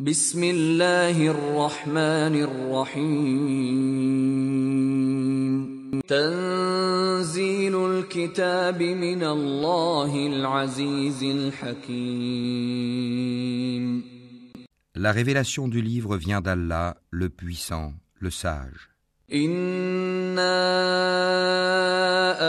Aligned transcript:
بسم 0.00 0.43
الله 0.43 1.27
الرحمن 1.27 2.35
الرحيم 2.47 3.11
تنزيل 6.07 7.75
الكتاب 7.75 8.83
من 8.83 9.23
الله 9.23 10.27
العزيز 10.27 11.23
الحكيم 11.23 12.71
La 14.95 15.11
révélation 15.11 15.67
du 15.67 15.81
livre 15.81 16.15
vient 16.15 16.39
d'Allah, 16.39 16.95
le 17.09 17.27
puissant, 17.27 17.93
le 18.19 18.29
sage. 18.29 18.89
إنا 19.32 20.56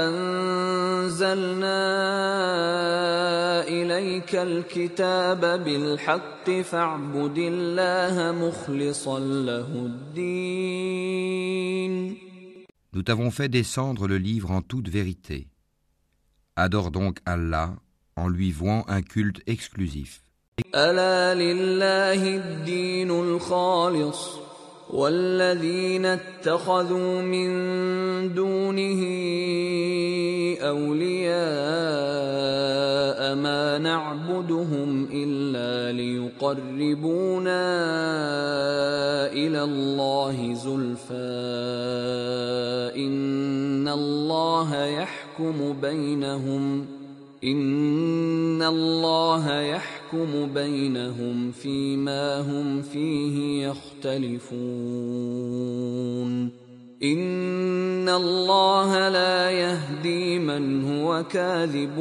أنزلنا 0.08 1.84
إليك 3.68 4.36
الكتاب 4.36 5.64
بالحق 5.64 6.52
فاعبد 6.52 7.38
الله 7.38 8.32
مخلصا 8.32 9.20
له 9.20 9.68
الدين 9.86 11.18
Nous 12.94 13.04
t'avons 13.04 13.32
fait 13.32 13.50
descendre 13.50 14.08
le 14.08 14.18
livre 14.18 14.50
en 14.52 14.62
toute 14.62 14.88
vérité. 14.90 15.48
Adore 16.56 16.90
donc 16.92 17.20
Allah 17.26 17.76
en 18.16 18.28
lui 18.28 18.52
vouant 18.52 18.86
un 18.88 19.02
culte 19.02 19.42
exclusif. 19.48 20.22
ألا 20.76 21.34
لله 21.36 22.36
الدين 22.38 23.12
الخالص 23.12 24.48
والذين 24.93 26.07
اتخذوا 26.07 27.23
من 27.23 27.49
دونه 28.35 29.03
أولياء 30.61 31.33
ما 33.35 33.79
نعبدهم 33.79 35.09
إلا 35.13 35.93
ليقربونا 35.97 37.63
إلى 39.33 39.63
الله 39.63 40.55
زلفى 40.55 41.13
إن 42.97 43.89
الله 43.89 44.85
يحكم 44.85 45.77
بينهم 45.81 46.87
إن 47.44 48.62
الله 48.62 49.62
يحكم 49.62 50.54
بينهم 50.54 51.52
فيما 51.52 52.40
هم 52.42 52.82
فيه 52.82 53.68
يختلفون 53.68 54.48
إن 57.04 58.10
الله 58.10 59.10
لا 59.10 59.52
يهدي 59.52 60.40
من 60.40 60.84
هو 60.84 61.24
كاذب 61.24 61.96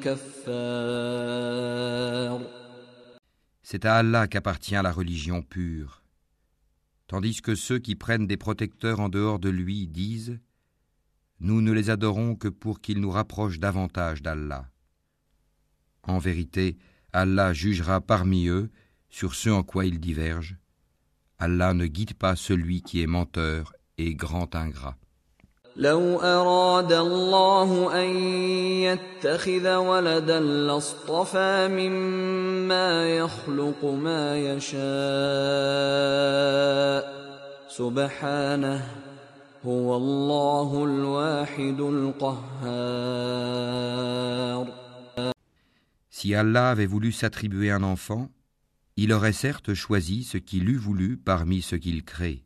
كفار 0.00 1.36
C'est 3.62 3.84
à 3.84 3.96
Allah 3.96 4.28
qu'appartient 4.28 4.80
la 4.80 4.92
religion 4.92 5.42
pure. 5.42 6.00
Tandis 7.08 7.42
que 7.42 7.56
ceux 7.56 7.80
qui 7.80 7.96
prennent 7.96 8.28
des 8.28 8.36
protecteurs 8.36 9.00
en 9.00 9.08
dehors 9.08 9.40
de 9.40 9.48
lui 9.48 9.88
disent 9.88 10.38
Nous 11.40 11.60
ne 11.60 11.72
les 11.72 11.90
adorons 11.90 12.34
que 12.34 12.48
pour 12.48 12.80
qu'ils 12.80 13.00
nous 13.00 13.10
rapprochent 13.10 13.58
davantage 13.58 14.22
d'Allah. 14.22 14.66
En 16.02 16.18
vérité, 16.18 16.78
Allah 17.12 17.52
jugera 17.52 18.00
parmi 18.00 18.46
eux 18.46 18.70
sur 19.10 19.34
ce 19.34 19.50
en 19.50 19.62
quoi 19.62 19.86
ils 19.86 20.00
divergent. 20.00 20.56
Allah 21.38 21.74
ne 21.74 21.86
guide 21.86 22.14
pas 22.14 22.36
celui 22.36 22.82
qui 22.82 23.02
est 23.02 23.06
menteur 23.06 23.72
et 23.98 24.14
grand 24.14 24.54
ingrat. 24.54 24.96
لو 25.76 26.20
أراد 26.20 26.92
الله 26.92 28.00
أن 28.02 28.08
يتخذ 28.88 29.74
ولدا 29.76 30.40
لاصطفى 30.40 31.68
مما 31.68 33.16
يخلق 33.16 33.84
ما 33.84 34.38
يشاء 34.38 34.76
سبحانه 37.68 38.86
هو 39.64 39.96
الله 39.96 40.84
الواحد 40.84 41.80
القهار 41.80 43.26
Si 46.10 46.34
Allah 46.34 46.70
avait 46.70 46.86
voulu 46.86 47.12
s'attribuer 47.12 47.70
un 47.70 47.82
enfant, 47.82 48.30
il 48.96 49.12
aurait 49.12 49.32
certes 49.32 49.74
choisi 49.74 50.24
ce 50.24 50.38
qu'il 50.38 50.68
eût 50.70 50.76
voulu 50.76 51.18
parmi 51.18 51.60
ce 51.60 51.76
qu'il 51.76 52.04
crée. 52.04 52.42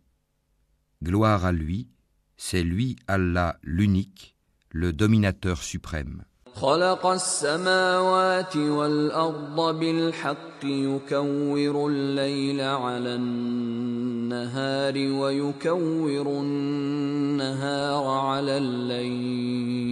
Gloire 1.03 1.45
à 1.45 1.53
lui, 1.53 1.89
c'est 2.37 2.65
lui 2.65 2.97
Allah 3.07 3.59
l'unique, 3.63 4.35
le 4.71 4.93
dominateur 4.93 5.63
suprême. 5.63 6.25
خلق 6.56 7.06
السماوات 7.06 8.58
والأرض 8.58 9.80
بالحق 9.80 10.64
يكور 10.64 11.88
الليل 11.88 12.62
على 12.62 13.16
النهار 13.16 14.94
ويكور 14.98 16.28
النهار 16.28 18.06
على 18.08 18.58
الليل. 18.58 19.86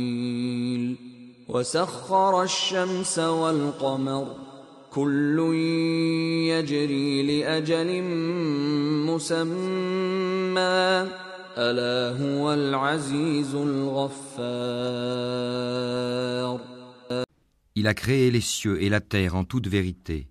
وسخر 1.50 2.44
الشمس 2.44 3.20
والقمر 3.20 4.28
كل 4.94 5.40
يجري 6.48 7.42
لأجل 7.42 8.04
مسمى. 9.12 11.08
ألا 11.57 12.17
هو 12.19 12.55
العزيز 12.55 13.55
الغفار 13.55 14.69
Il 17.75 17.87
a 17.87 17.95
créé 17.95 18.31
les 18.33 18.41
cieux 18.41 18.83
et 18.83 18.89
la 18.89 19.01
terre 19.01 19.37
en 19.37 19.45
toute 19.45 19.69
vérité. 19.69 20.29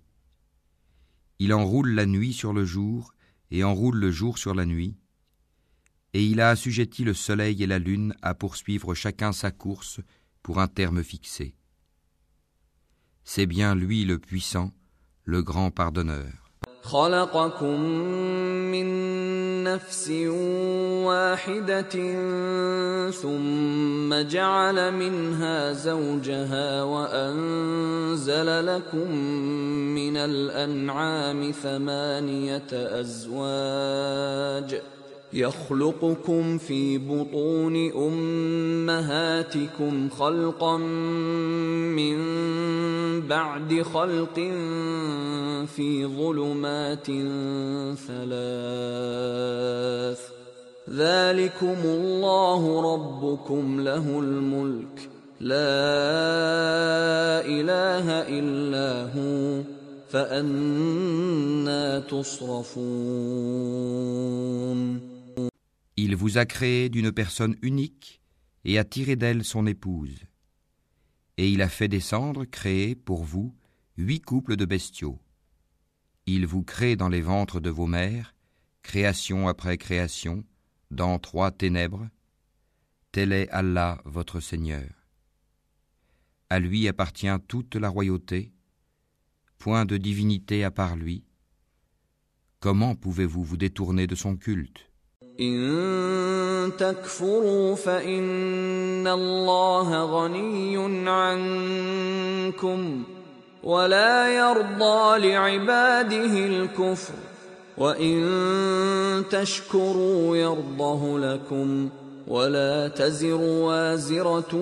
Il 1.38 1.54
enroule 1.54 1.94
la 1.94 2.04
nuit 2.04 2.34
sur 2.34 2.52
le 2.52 2.66
jour 2.66 3.14
et 3.50 3.64
enroule 3.64 3.96
le 3.96 4.10
jour 4.10 4.36
sur 4.36 4.54
la 4.54 4.66
nuit. 4.66 4.98
Et 6.12 6.24
il 6.26 6.40
a 6.42 6.50
assujetti 6.50 7.04
le 7.04 7.14
soleil 7.14 7.62
et 7.62 7.66
la 7.66 7.78
lune 7.78 8.14
à 8.20 8.34
poursuivre 8.34 8.94
chacun 8.94 9.32
sa 9.32 9.50
course 9.50 10.00
pour 10.42 10.60
un 10.60 10.68
terme 10.68 11.02
fixé. 11.02 11.54
C'est 13.24 13.46
bien 13.46 13.74
lui 13.74 14.04
le 14.04 14.18
puissant, 14.18 14.72
le 15.24 15.42
grand 15.42 15.70
pardonneur. 15.70 16.41
خلقكم 16.83 17.79
من 18.71 18.87
نفس 19.63 20.09
واحدة 21.07 21.95
ثم 23.11 24.13
جعل 24.13 24.91
منها 24.91 25.73
زوجها 25.73 26.83
وأنزل 26.83 28.75
لكم 28.75 29.11
من 29.95 30.17
الأنعام 30.17 31.51
ثمانية 31.51 32.67
أزواج 32.73 34.81
يخلقكم 35.33 36.57
في 36.57 36.97
بطون 36.97 37.91
أمهاتكم 37.91 40.09
خلقا 40.09 40.77
من 40.77 42.17
بعد 43.27 43.81
خلق 43.81 44.35
في 45.65 46.05
ظلمات 46.05 47.05
ثلاث. 48.07 50.19
ذلكم 50.89 51.77
الله 51.83 52.93
ربكم 52.93 53.81
له 53.81 54.19
الملك. 54.19 55.09
لا 55.39 55.55
إله 57.45 58.09
إلا 58.09 59.13
هو 59.13 59.61
فأنا 60.09 61.99
تصرفون. 61.99 62.83
Il 66.13 66.17
vous 66.17 66.37
a 66.37 66.45
créé 66.45 66.89
d'une 66.89 67.11
personne 67.11 67.57
unique 67.63 68.21
et 68.65 68.77
a 68.77 68.83
tiré 68.83 69.15
d'elle 69.15 69.43
son 69.43 69.65
épouse. 69.65 70.19
Et 71.37 71.49
il 71.49 71.63
a 71.63 71.67
fait 71.67 71.87
descendre, 71.87 72.45
créer 72.45 72.93
pour 72.93 73.23
vous, 73.23 73.57
huit 73.97 74.21
couples 74.21 74.55
de 74.55 74.65
bestiaux. 74.65 75.19
Il 76.27 76.45
vous 76.45 76.61
crée 76.61 76.95
dans 76.95 77.09
les 77.09 77.21
ventres 77.21 77.59
de 77.59 77.71
vos 77.71 77.87
mères, 77.87 78.35
création 78.83 79.47
après 79.47 79.79
création, 79.79 80.45
dans 80.91 81.17
trois 81.17 81.49
ténèbres. 81.49 82.07
Tel 83.11 83.33
est 83.33 83.49
Allah 83.49 83.99
votre 84.05 84.39
Seigneur. 84.39 85.07
À 86.51 86.59
lui 86.59 86.87
appartient 86.87 87.39
toute 87.47 87.75
la 87.75 87.89
royauté, 87.89 88.53
point 89.57 89.85
de 89.85 89.97
divinité 89.97 90.63
à 90.63 90.69
part 90.69 90.95
lui. 90.95 91.25
Comment 92.59 92.93
pouvez-vous 92.93 93.43
vous 93.43 93.57
détourner 93.57 94.05
de 94.05 94.13
son 94.13 94.37
culte? 94.37 94.92
إن 95.39 96.71
تكفروا 96.77 97.75
فإن 97.75 99.07
الله 99.07 100.03
غني 100.03 101.09
عنكم 101.09 103.03
ولا 103.63 104.35
يرضى 104.35 105.29
لعباده 105.29 106.45
الكفر 106.45 107.13
وإن 107.77 109.23
تشكروا 109.29 110.37
يرضه 110.37 111.19
لكم 111.19 111.89
ولا 112.27 112.87
تزر 112.87 113.41
وازرة 113.41 114.53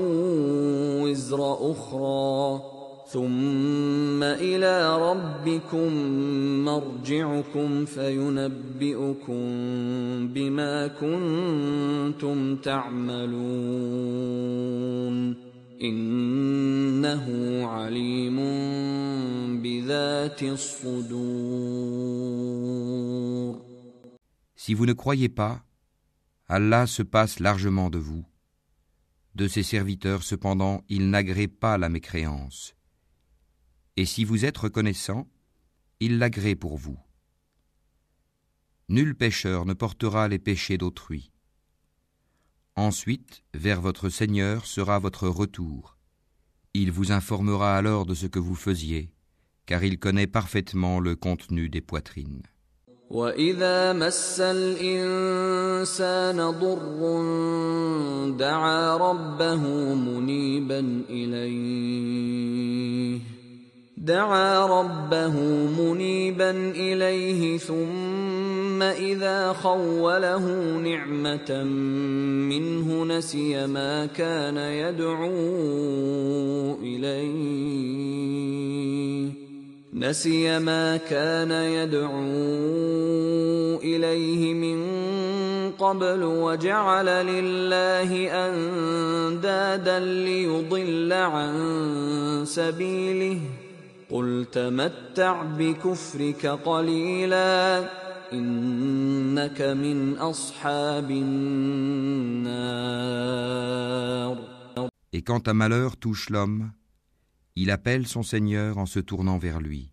وزر 1.02 1.72
أخرى 1.72 2.71
ثم 3.11 4.23
إلى 4.23 4.99
ربكم 4.99 5.93
مرجعكم 6.65 7.85
فينبئكم 7.85 9.39
بما 10.29 10.87
كنتم 10.87 12.57
تعملون 12.57 13.37
إنه 15.83 17.27
عليم 17.67 18.37
بذات 19.63 20.43
الصدور 20.43 21.97
Si 24.57 24.75
vous 24.75 24.87
ne 24.87 24.95
croyez 24.95 25.29
pas, 25.29 25.63
Allah 26.49 26.87
se 26.89 27.03
passe 27.05 27.39
largement 27.39 27.89
de 27.89 27.99
vous. 27.99 28.25
De 29.37 29.47
ses 29.47 29.63
serviteurs, 29.63 30.25
cependant, 30.25 30.83
il 30.89 31.11
n'agrée 31.11 31.47
pas 31.47 31.79
la 31.79 31.89
mécréance. 31.89 32.75
Et 33.97 34.05
si 34.05 34.25
vous 34.25 34.45
êtes 34.45 34.59
reconnaissant, 34.59 35.27
il 36.01 36.19
l'agrée 36.19 36.55
pour 36.55 36.77
vous. 36.77 36.99
Nul 38.89 39.15
pécheur 39.17 39.65
ne 39.65 39.75
portera 39.75 40.29
les 40.29 40.39
péchés 40.39 40.79
d'autrui. 40.79 41.33
Ensuite, 42.77 43.43
vers 43.55 43.81
votre 43.81 44.11
Seigneur 44.11 44.67
sera 44.67 44.99
votre 44.99 45.29
retour. 45.29 45.97
Il 46.75 46.93
vous 46.93 47.11
informera 47.11 47.77
alors 47.77 48.05
de 48.05 48.15
ce 48.15 48.27
que 48.27 48.39
vous 48.39 48.55
faisiez, 48.55 49.11
car 49.65 49.83
il 49.83 49.99
connaît 49.99 50.27
parfaitement 50.27 51.01
le 51.01 51.17
contenu 51.17 51.69
des 51.71 51.81
poitrines. 51.81 52.43
واذا 53.11 53.93
مس 53.93 54.41
الانسان 54.41 55.71
ضر 56.51 57.01
دعا 58.39 58.97
ربه 58.97 59.95
منيبا 59.95 61.05
اليه 61.11 61.97
دعا 64.02 64.66
ربه 64.66 65.36
منيبا 65.80 66.52
إليه 66.76 67.58
ثم 67.58 68.82
إذا 68.82 69.54
خوله 69.54 70.46
نعمة 70.78 71.64
منه 72.50 73.04
نسي 73.06 73.68
ما 73.68 74.06
كان 74.06 74.58
يدعو 74.58 75.28
إليه 76.82 77.52
نسي 79.94 80.60
ما 80.60 80.98
كان 80.98 81.52
يدعو 81.52 82.10
إليه 83.84 84.54
من 84.54 84.82
قبل 85.72 86.24
وجعل 86.24 87.06
لله 87.06 88.32
أندادا 88.48 90.00
ليضل 90.00 91.14
عن 91.14 91.54
سبيله 92.46 93.40
قل 94.11 94.47
تمتع 94.53 95.43
بكفرك 95.43 96.47
قليلا 96.47 97.89
انك 98.33 99.63
من 99.63 100.17
اصحاب 100.19 101.11
النار 101.11 102.77
Et 105.13 105.23
quand 105.23 105.49
un 105.49 105.55
malheur 105.55 105.97
touche 105.97 106.29
l'homme, 106.29 106.73
il 107.55 107.71
appelle 107.71 108.07
son 108.07 108.23
Seigneur 108.23 108.77
en 108.77 108.85
se 108.85 108.99
tournant 109.01 109.39
vers 109.39 109.61
lui. 109.61 109.91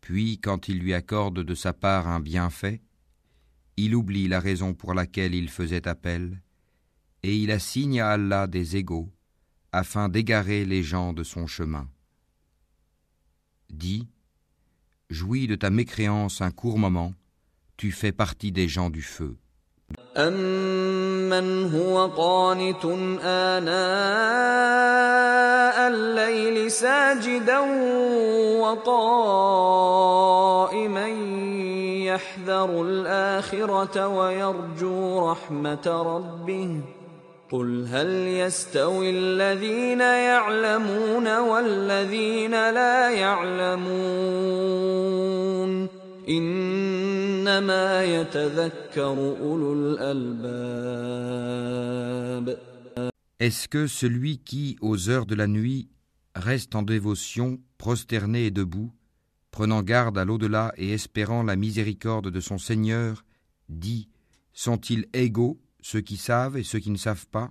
Puis, 0.00 0.40
quand 0.40 0.68
il 0.68 0.80
lui 0.80 0.92
accorde 0.92 1.44
de 1.44 1.54
sa 1.54 1.72
part 1.72 2.08
un 2.08 2.18
bienfait, 2.18 2.82
il 3.76 3.94
oublie 3.94 4.26
la 4.26 4.40
raison 4.40 4.74
pour 4.74 4.92
laquelle 4.92 5.34
il 5.36 5.48
faisait 5.48 5.86
appel, 5.86 6.42
et 7.22 7.36
il 7.36 7.52
assigne 7.52 8.00
à 8.00 8.10
Allah 8.10 8.48
des 8.48 8.76
égaux, 8.76 9.12
afin 9.70 10.08
d'égarer 10.08 10.64
les 10.64 10.82
gens 10.82 11.12
de 11.12 11.22
son 11.22 11.46
chemin. 11.46 11.88
Dis, 13.70 14.06
jouis 15.10 15.46
de 15.46 15.54
ta 15.54 15.70
mécréance 15.70 16.40
un 16.40 16.50
court 16.50 16.78
moment, 16.78 17.12
tu 17.76 17.92
fais 17.92 18.12
partie 18.12 18.52
des 18.52 18.68
gens 18.68 18.90
du 18.90 19.02
feu. 19.02 19.36
أمن 20.16 21.74
هو 21.74 22.06
قانت 22.06 22.84
آناء 23.22 23.76
الليل 25.88 26.70
ساجدا 26.70 27.58
وقائما 28.60 30.16
يحذر 32.06 32.82
الآخرة 32.82 34.08
ويرجو 34.08 35.30
رحمة 35.30 35.86
ربه 35.86 36.80
قل 37.50 37.86
هل 37.86 38.08
يستوي 38.26 39.10
الذين 39.10 40.00
يعلمون 40.00 41.38
والذين 41.38 42.50
لا 42.50 43.10
يعلمون 43.10 43.86
إنما 46.28 48.04
يتذكر 48.04 49.36
أولو 49.40 49.72
الألباب 49.72 50.96
Est-ce 53.38 53.68
que 53.68 53.86
celui 53.86 54.38
qui, 54.38 54.78
aux 54.80 55.10
heures 55.10 55.26
de 55.26 55.34
la 55.34 55.46
nuit, 55.46 55.90
reste 56.34 56.74
en 56.74 56.80
dévotion, 56.82 57.60
prosterné 57.76 58.46
et 58.46 58.50
debout, 58.50 58.90
prenant 59.50 59.82
garde 59.82 60.16
à 60.16 60.24
l'au-delà 60.24 60.72
et 60.78 60.92
espérant 60.92 61.42
la 61.42 61.54
miséricorde 61.54 62.30
de 62.30 62.40
son 62.40 62.56
Seigneur, 62.56 63.24
dit 63.68 64.08
Sont-ils 64.54 65.06
égaux, 65.12 65.60
ceux 65.81 66.01
qui 66.01 66.17
savent 66.17 66.57
et 66.57 66.63
ceux 66.63 66.79
qui 66.79 66.91
ne 66.91 66.97
savent 66.97 67.27
pas 67.27 67.49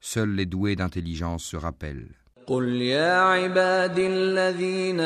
Seuls 0.00 0.34
les 0.34 0.44
doués 0.44 0.76
d'intelligence 0.76 1.44
se 1.44 1.56
rappellent. 1.56 2.14
قل 2.46 2.64
يا 2.82 3.20
عبادي 3.20 4.06
الذين 4.06 5.00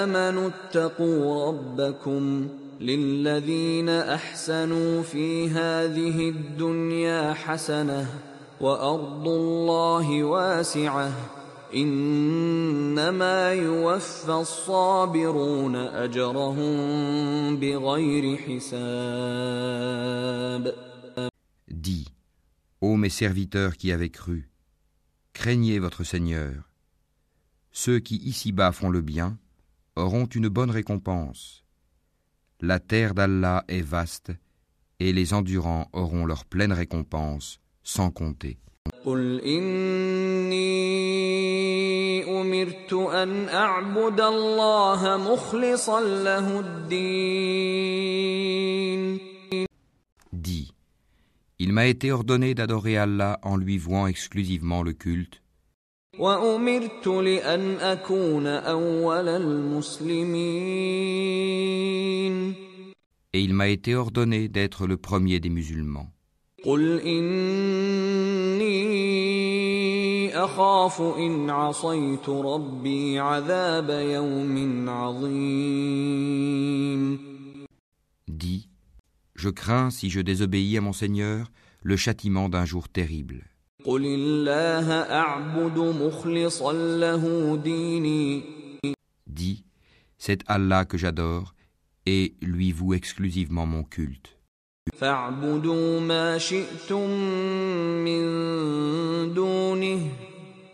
آمنوا 0.00 0.48
اتقوا 0.48 1.48
ربكم 1.48 2.48
للذين 2.80 3.88
أحسنوا 3.88 5.02
في 5.02 5.50
هذه 5.50 6.28
الدنيا 6.28 7.32
حسنة 7.32 8.06
وأرض 8.60 9.28
الله 9.28 10.24
واسعة 10.24 11.12
إنما 11.74 13.52
يوفى 13.52 14.32
الصابرون 14.32 15.76
أجرهم 15.76 16.76
بغير 17.56 18.36
حساب 18.36 19.54
ô 22.83 22.95
mes 22.95 23.09
serviteurs 23.09 23.77
qui 23.77 23.91
avez 23.91 24.09
cru, 24.09 24.49
craignez 25.33 25.79
votre 25.79 26.03
Seigneur. 26.03 26.69
Ceux 27.71 27.99
qui 27.99 28.15
ici-bas 28.17 28.71
font 28.71 28.89
le 28.89 29.01
bien 29.01 29.37
auront 29.95 30.25
une 30.25 30.49
bonne 30.49 30.71
récompense. 30.71 31.63
La 32.61 32.79
terre 32.79 33.13
d'Allah 33.13 33.63
est 33.67 33.81
vaste, 33.81 34.31
et 34.99 35.13
les 35.13 35.33
endurants 35.33 35.89
auront 35.93 36.25
leur 36.25 36.45
pleine 36.45 36.73
récompense, 36.73 37.59
sans 37.83 38.11
compter. 38.11 38.57
قل 39.05 39.41
إني 39.41 40.59
أمرت 42.41 42.93
أن 42.93 43.49
أعبد 43.49 44.21
الله 44.21 45.17
مخلصا 45.17 46.01
له 46.01 46.59
الدين 46.59 47.99
Dis, 50.33 50.72
il 51.66 51.72
m'a 51.72 51.86
été 51.86 52.12
ordonné 52.12 52.54
d'adorer 52.54 52.98
Allah 52.98 53.40
en 53.42 53.56
lui 53.56 53.78
vouant 53.78 54.06
exclusivement 54.06 54.82
le 54.82 54.92
culte. 54.92 55.40
Et 63.32 63.40
il 63.46 63.54
m'a 63.54 63.68
été 63.68 63.94
ordonné 63.94 64.48
d'être 64.48 64.86
le 64.86 64.98
premier 64.98 65.40
des 65.40 65.48
musulmans. 65.48 66.10
Dis, 78.28 78.68
je 79.34 79.48
crains, 79.48 79.90
si 79.90 80.10
je 80.10 80.20
désobéis 80.20 80.76
à 80.78 80.80
mon 80.80 80.92
Seigneur, 80.92 81.50
le 81.82 81.96
châtiment 81.96 82.48
d'un 82.48 82.64
jour 82.64 82.88
terrible. 82.88 83.44
Dis, 89.26 89.64
c'est 90.18 90.42
Allah 90.46 90.84
que 90.84 90.96
j'adore, 90.96 91.54
et 92.06 92.34
lui 92.40 92.72
voue 92.72 92.94
exclusivement 92.94 93.66
mon 93.66 93.82
culte 93.82 94.38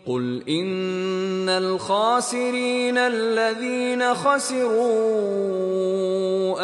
قل 0.06 0.42
إن 0.48 1.48
الخاسرين 1.48 2.98
الذين 2.98 4.14
خسروا 4.14 4.96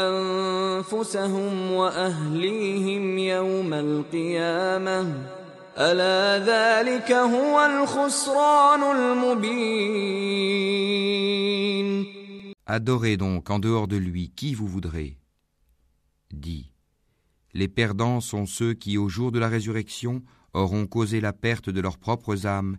أنفسهم 0.08 1.72
وأهليهم 1.72 3.18
يوم 3.18 3.72
القيامة 3.72 5.06
ألا 5.78 6.38
ذلك 6.38 7.12
هو 7.12 7.66
الخسران 7.66 8.82
المبين 8.96 9.62
Adorez 12.64 13.16
donc 13.16 13.50
en 13.50 13.58
dehors 13.58 13.88
de 13.88 13.96
lui 13.96 14.30
qui 14.34 14.54
vous 14.54 14.68
voudrez. 14.68 15.18
Dis, 16.32 16.70
les 17.52 17.68
perdants 17.68 18.20
sont 18.20 18.46
ceux 18.46 18.72
qui, 18.72 18.96
au 18.96 19.08
jour 19.08 19.32
de 19.32 19.38
la 19.38 19.48
résurrection, 19.48 20.22
auront 20.54 20.86
causé 20.86 21.20
la 21.20 21.32
perte 21.32 21.68
de 21.70 21.80
leurs 21.80 21.98
propres 21.98 22.46
âmes 22.46 22.78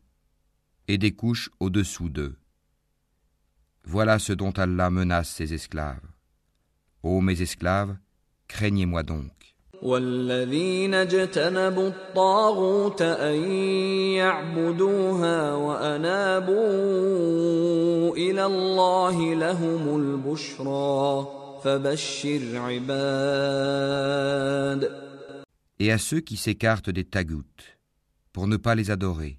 et 0.90 0.98
des 0.98 1.12
couches 1.12 1.50
au-dessous 1.60 2.08
d'eux. 2.08 2.36
Voilà 3.84 4.18
ce 4.18 4.32
dont 4.32 4.52
Allah 4.52 4.90
menace 4.90 5.30
ses 5.30 5.54
esclaves. 5.54 6.00
Ô 7.02 7.20
mes 7.20 7.40
esclaves, 7.40 7.96
craignez-moi 8.48 9.02
donc. 9.02 9.32
والذين 9.82 10.94
اجتنبوا 10.94 11.88
الطاغوت 11.88 13.02
أن 13.02 13.52
يعبدوها 14.16 15.54
وأنابوا 15.54 16.56
إلى 18.16 18.46
الله 18.46 19.34
لهم 19.34 19.96
البشرى 20.00 21.28
فبشر 21.64 22.56
عباد 22.58 24.16
Et 25.78 25.92
à 25.92 25.98
ceux 25.98 26.20
qui 26.20 26.38
s'écartent 26.38 26.88
des 26.88 27.04
tagoutes, 27.04 27.76
pour 28.32 28.48
ne 28.48 28.56
pas 28.56 28.74
les 28.74 28.90
adorer, 28.90 29.38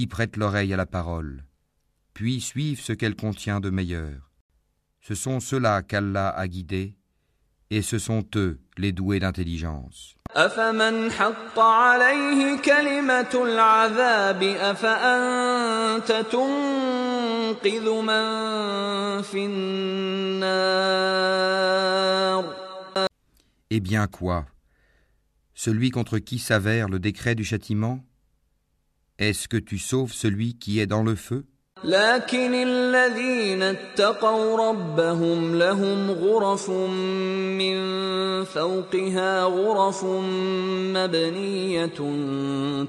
qui 0.00 0.06
prêtent 0.06 0.38
l'oreille 0.38 0.72
à 0.72 0.78
la 0.78 0.86
parole, 0.86 1.44
puis 2.14 2.40
suivent 2.40 2.80
ce 2.80 2.94
qu'elle 2.94 3.16
contient 3.16 3.60
de 3.60 3.68
meilleur. 3.68 4.30
Ce 5.02 5.14
sont 5.14 5.40
ceux-là 5.40 5.82
qu'Allah 5.82 6.30
a 6.30 6.48
guidés, 6.48 6.94
et 7.68 7.82
ce 7.82 7.98
sont 7.98 8.24
eux 8.34 8.58
les 8.78 8.92
doués 8.92 9.20
d'intelligence. 9.20 10.16
Eh 23.70 23.80
bien 23.80 24.06
quoi? 24.06 24.46
Celui 25.52 25.90
contre 25.90 26.18
qui 26.18 26.38
s'avère 26.38 26.88
le 26.88 26.98
décret 26.98 27.34
du 27.34 27.44
châtiment? 27.44 28.02
Est-ce 29.20 29.48
que 29.48 29.58
tu 29.58 29.76
sauves 29.76 30.14
celui 30.14 30.54
qui 30.54 30.80
est 30.80 30.86
dans 30.86 31.02
le 31.02 31.14
feu? 31.14 31.44
لكن 31.84 32.54
الذين 32.54 33.62
اتقوا 33.62 34.70
ربهم 34.70 35.54
لهم 35.58 36.10
غرف 36.10 36.70
من 37.60 37.76
فوقها 38.44 39.44
غرف 39.44 40.04
مبنية 40.94 41.86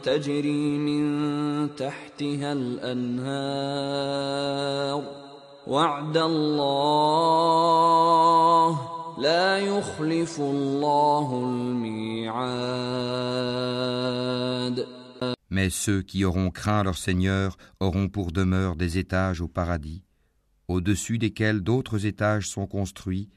تجري 0.04 0.78
من 0.78 1.76
تحتها 1.76 2.54
الأنهار. 2.54 3.62
وعد 5.68 6.18
الله 6.18 7.18
لا 9.20 9.58
يخلف 9.58 10.40
الله 10.40 11.44
الميعاد. 11.44 12.62
Mais 15.52 15.70
ceux 15.70 16.02
qui 16.02 16.26
auront 16.26 16.50
craint 16.50 16.84
leur 16.84 16.98
Seigneur 16.98 17.58
auront 17.80 18.10
pour 18.10 18.32
demeure 18.32 18.76
des 18.76 18.98
étages 18.98 19.42
au 19.42 19.48
paradis, 19.48 20.04
au-dessus 20.68 21.18
desquels 21.18 21.62
d'autres 21.62 22.06
étages 22.06 22.48
sont 22.48 22.66
construits 22.66 23.30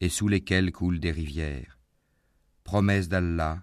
et 0.00 0.08
sous 0.08 0.28
lesquels 0.28 0.72
coulent 0.72 1.00
des 1.00 1.10
rivières. 1.10 1.78
Promesse 2.62 3.08
d'Allah, 3.08 3.62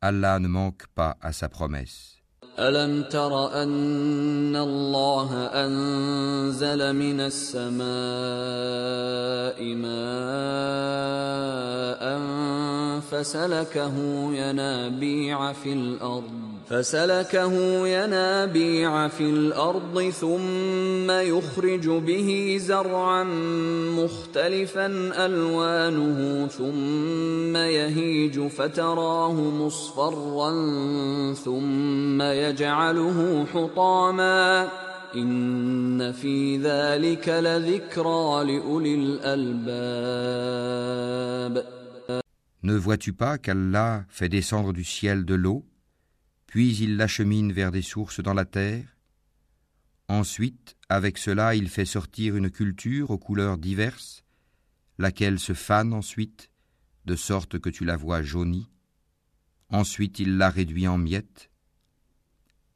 Allah 0.00 0.38
ne 0.38 0.48
manque 0.48 0.86
pas 0.94 1.18
à 1.20 1.32
sa 1.32 1.48
promesse. 1.48 2.21
ألم 2.62 3.02
تر 3.02 3.62
أن 3.62 4.56
الله 4.56 5.46
أنزل 5.46 6.92
من 6.92 7.20
السماء 7.20 7.82
ماء 9.74 11.02
فسلكه 13.10 13.96
ينابيع 14.32 15.52
في 15.52 15.72
الأرض 15.72 16.52
فسلكه 16.72 17.52
ينابيع 17.86 19.08
في 19.08 19.24
الأرض 19.24 20.10
ثم 20.20 21.10
يخرج 21.10 21.88
به 21.88 22.56
زرعا 22.60 23.24
مختلفا 23.98 24.86
ألوانه 25.26 26.46
ثم 26.46 27.56
يهيج 27.56 28.46
فتراه 28.46 29.32
مصفرا 29.32 30.52
ثم 31.34 32.22
يجعله 32.22 32.51
حطاما 33.53 34.69
إن 35.15 36.11
في 36.11 36.57
ذلك 36.57 37.29
لذكرى 37.29 38.43
لأولي 38.43 38.95
الألباب 38.95 40.47
Ne 42.63 42.75
vois-tu 42.75 43.13
pas 43.13 43.37
qu'Allah 43.37 44.03
fait 44.09 44.29
descendre 44.29 44.73
du 44.73 44.83
ciel 44.83 45.23
de 45.25 45.35
l'eau, 45.35 45.65
puis 46.47 46.75
il 46.77 46.97
l'achemine 46.97 47.53
vers 47.53 47.71
des 47.71 47.81
sources 47.83 48.19
dans 48.19 48.33
la 48.33 48.45
terre 48.45 48.97
Ensuite, 50.09 50.75
avec 50.89 51.17
cela, 51.17 51.55
il 51.55 51.69
fait 51.69 51.85
sortir 51.85 52.35
une 52.35 52.49
culture 52.49 53.11
aux 53.11 53.17
couleurs 53.17 53.57
diverses, 53.57 54.23
laquelle 54.97 55.39
se 55.39 55.53
fane 55.53 55.93
ensuite, 55.93 56.49
de 57.05 57.15
sorte 57.15 57.59
que 57.59 57.69
tu 57.69 57.85
la 57.85 57.97
vois 57.97 58.21
jaunie. 58.21 58.69
Ensuite, 59.69 60.19
il 60.19 60.37
la 60.37 60.49
réduit 60.49 60.87
en 60.87 60.97
miettes. 60.97 61.50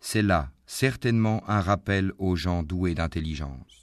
C'est 0.00 0.22
là, 0.22 0.48
certainement, 0.66 1.42
un 1.48 1.60
rappel 1.60 2.12
aux 2.18 2.36
gens 2.36 2.62
doués 2.62 2.94
d'intelligence. 2.94 3.76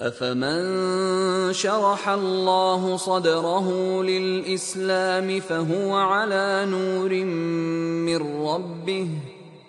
أفمن 0.00 1.52
شرح 1.52 2.08
الله 2.08 2.96
صدره 2.96 4.02
للإسلام 4.02 5.40
فهو 5.40 5.96
على 5.96 6.66
نور 6.70 7.24
من 8.06 8.46
ربه 8.46 9.08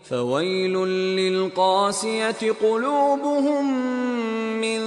فويل 0.04 0.74
للقاسية 1.18 2.52
قلوبهم 2.62 3.66
من 4.62 4.80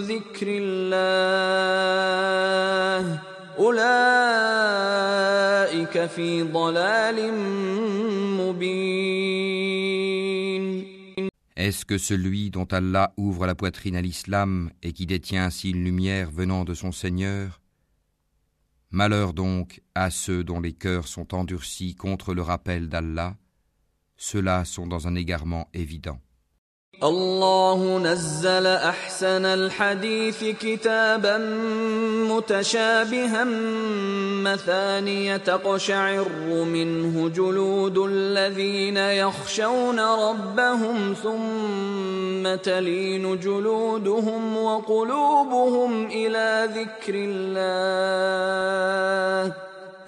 ذكر 0.00 0.46
الله 0.48 1.58
أولئك 3.58 3.84
في 6.06 6.42
ضلال 6.42 7.32
مبين 8.38 10.13
Est-ce 11.64 11.86
que 11.86 11.96
celui 11.96 12.50
dont 12.50 12.66
Allah 12.66 13.14
ouvre 13.16 13.46
la 13.46 13.54
poitrine 13.54 13.96
à 13.96 14.02
l'islam 14.02 14.70
et 14.82 14.92
qui 14.92 15.06
détient 15.06 15.46
ainsi 15.46 15.70
une 15.70 15.82
lumière 15.82 16.30
venant 16.30 16.62
de 16.66 16.74
son 16.74 16.92
Seigneur? 16.92 17.62
Malheur 18.90 19.32
donc 19.32 19.80
à 19.94 20.10
ceux 20.10 20.44
dont 20.44 20.60
les 20.60 20.74
cœurs 20.74 21.08
sont 21.08 21.34
endurcis 21.34 21.94
contre 21.94 22.34
le 22.34 22.42
rappel 22.42 22.90
d'Allah, 22.90 23.38
ceux-là 24.18 24.66
sont 24.66 24.86
dans 24.86 25.08
un 25.08 25.14
égarement 25.14 25.70
évident. 25.72 26.20
الله 27.02 27.98
نزل 27.98 28.66
أحسن 28.66 29.46
الحديث 29.46 30.44
كتابا 30.44 31.38
متشابها 32.28 33.44
مثانية 34.44 35.36
تقشعر 35.36 36.28
منه 36.48 37.28
جلود 37.28 37.98
الذين 37.98 38.96
يخشون 38.96 40.00
ربهم 40.00 41.14
ثم 41.22 42.54
تلين 42.62 43.40
جلودهم 43.40 44.56
وقلوبهم 44.56 46.06
إلى 46.06 46.68
ذكر 46.74 47.14
الله 47.14 48.04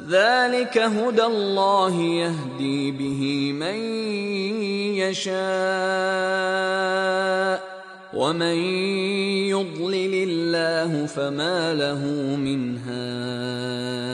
ذلك 0.06 0.78
هدى 0.78 1.24
الله 1.24 2.02
يهدي 2.02 2.92
به 2.92 3.52
من 3.54 3.76
يشاء 4.98 5.32
ومن 8.14 8.56
يضلل 9.56 10.14
الله 10.30 11.06
فما 11.06 11.74
له 11.74 12.06
من 12.36 12.78
هاد 12.78 14.12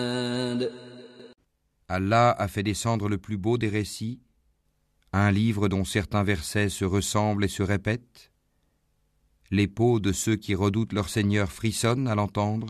Allah 1.90 2.36
a 2.38 2.48
fait 2.50 2.64
descendre 2.64 3.08
le 3.08 3.18
plus 3.18 3.38
beau 3.38 3.58
des 3.58 3.70
récits, 3.70 4.20
un 5.14 5.32
livre 5.32 5.70
dont 5.70 5.86
certains 5.86 6.24
versets 6.24 6.68
se 6.70 6.84
ressemblent 6.84 7.46
et 7.46 7.48
se 7.48 7.64
répètent. 7.64 8.30
Les 9.52 9.68
peaux 9.68 10.02
de 10.02 10.12
ceux 10.12 10.36
qui 10.36 10.54
redoutent 10.54 10.92
leur 10.92 11.08
Seigneur 11.08 11.50
frissonnent 11.50 12.10
à 12.10 12.16
l'entendre, 12.16 12.68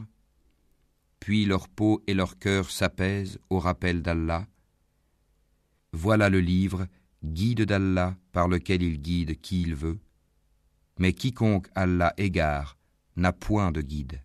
puis 1.23 1.45
leur 1.45 1.69
peau 1.69 2.03
et 2.09 2.15
leur 2.15 2.37
cœur 2.37 2.69
s'apaisent 2.69 3.39
au 3.49 3.61
rappel 3.61 4.03
d'Allah. 4.03 4.45
Voilà 5.93 6.29
le 6.29 6.41
livre, 6.41 6.89
guide 7.23 7.63
d'Allah, 7.63 8.17
par 8.33 8.49
lequel 8.49 8.83
il 8.83 9.01
guide 9.01 9.41
qui 9.41 9.63
il 9.63 9.77
veut. 9.77 10.01
Mais 10.99 11.13
quiconque 11.13 11.69
Allah 11.77 12.13
égare 12.17 12.77
n'a 13.15 13.33
point 13.33 13.71
de 13.71 13.83
guide. 13.83 14.21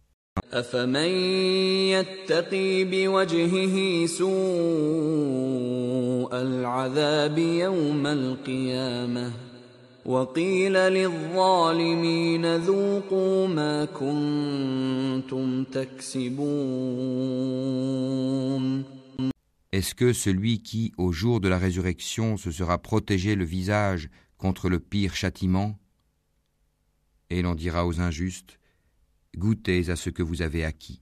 Est-ce 19.73 19.95
que 19.95 20.13
celui 20.13 20.63
qui, 20.63 20.93
au 20.97 21.11
jour 21.11 21.41
de 21.41 21.49
la 21.49 21.57
résurrection, 21.57 22.37
se 22.37 22.51
sera 22.51 22.77
protégé 22.77 23.35
le 23.35 23.43
visage 23.43 24.09
contre 24.37 24.69
le 24.69 24.79
pire 24.79 25.13
châtiment? 25.13 25.77
Et 27.29 27.41
l'on 27.41 27.53
dira 27.53 27.85
aux 27.85 27.99
injustes, 27.99 28.59
goûtez 29.35 29.89
à 29.89 29.97
ce 29.97 30.09
que 30.09 30.23
vous 30.23 30.41
avez 30.41 30.63
acquis. 30.63 31.01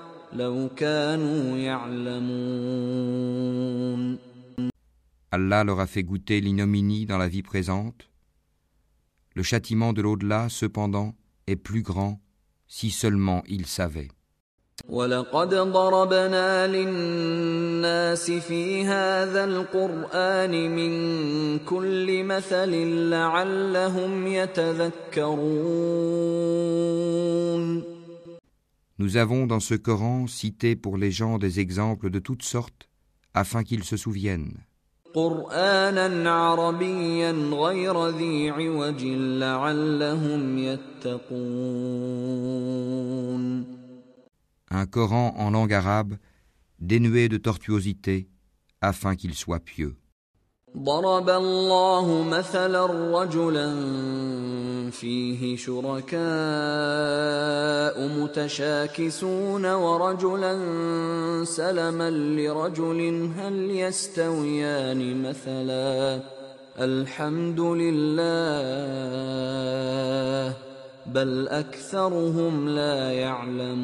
Allah 5.31 5.63
leur 5.63 5.79
a 5.79 5.87
fait 5.87 6.03
goûter 6.03 6.41
l'ignominie 6.41 7.05
dans 7.05 7.17
la 7.17 7.27
vie 7.27 7.43
présente. 7.43 8.09
Le 9.35 9.43
châtiment 9.43 9.93
de 9.93 10.01
l'au-delà, 10.01 10.49
cependant, 10.49 11.15
est 11.47 11.55
plus 11.55 11.81
grand 11.83 12.19
si 12.67 12.89
seulement 12.91 13.43
ils 13.47 13.65
savaient. 13.65 14.09
Nous 29.01 29.17
avons 29.17 29.47
dans 29.47 29.59
ce 29.59 29.73
Coran 29.73 30.27
cité 30.27 30.75
pour 30.75 30.95
les 30.95 31.09
gens 31.09 31.39
des 31.39 31.59
exemples 31.59 32.11
de 32.11 32.19
toutes 32.19 32.43
sortes 32.43 32.87
afin 33.33 33.63
qu'ils 33.63 33.83
se 33.83 33.97
souviennent. 33.97 34.63
Un 44.69 44.85
Coran 44.85 45.33
en 45.35 45.49
langue 45.49 45.73
arabe 45.73 46.17
dénué 46.79 47.27
de 47.27 47.37
tortuosité 47.37 48.29
afin 48.81 49.15
qu'il 49.15 49.33
soit 49.33 49.61
pieux. 49.61 49.95
ضرب 50.77 51.29
الله 51.29 52.23
مثلا 52.23 52.85
رجلا 53.21 53.75
فيه 54.91 55.57
شركاء 55.57 56.21
متشاكسون 58.07 59.65
ورجلا 59.65 60.59
سلما 61.43 62.09
لرجل 62.09 63.31
هل 63.37 63.71
يستويان 63.71 65.21
مثلا؟ 65.29 66.19
الحمد 66.79 67.59
لله 67.59 68.21
بل 71.05 71.47
أكثرهم 71.47 72.69
لا 72.69 73.11
يعلمون. 73.11 73.81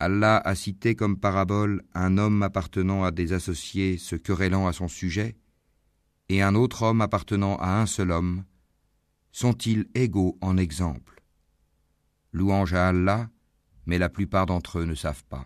Allah 0.00 0.38
a 0.38 0.54
cité 0.54 0.94
comme 0.94 1.18
parabole 1.18 1.82
un 1.94 2.16
homme 2.16 2.42
appartenant 2.42 3.04
à 3.04 3.10
des 3.10 3.34
associés 3.34 3.98
se 3.98 4.16
querellant 4.16 4.66
à 4.66 4.72
son 4.72 4.88
sujet, 4.88 5.36
et 6.30 6.40
un 6.40 6.54
autre 6.54 6.84
homme 6.84 7.02
appartenant 7.02 7.56
à 7.56 7.78
un 7.82 7.84
seul 7.84 8.10
homme, 8.10 8.44
sont-ils 9.30 9.88
égaux 9.94 10.38
en 10.40 10.56
exemple? 10.56 11.22
Louange 12.32 12.72
à 12.72 12.88
Allah, 12.88 13.28
mais 13.84 13.98
la 13.98 14.08
plupart 14.08 14.46
d'entre 14.46 14.78
eux 14.78 14.86
ne 14.86 14.94
savent 14.94 15.24
pas. 15.24 15.44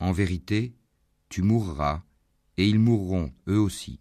En 0.00 0.12
vérité, 0.12 0.74
tu 1.28 1.42
mourras 1.42 2.02
et 2.58 2.66
ils 2.66 2.78
mourront 2.78 3.30
eux 3.48 3.58
aussi. 3.58 3.98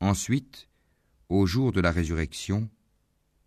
Ensuite, 0.00 0.68
au 1.28 1.46
jour 1.46 1.72
de 1.72 1.80
la 1.80 1.90
résurrection, 1.90 2.68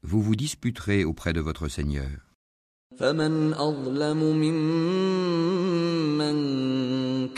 vous 0.04 0.22
vous 0.22 0.36
disputerez 0.36 1.06
auprès 1.06 1.34
de 1.34 1.40
votre 1.40 1.68
Seigneur. 1.68 2.10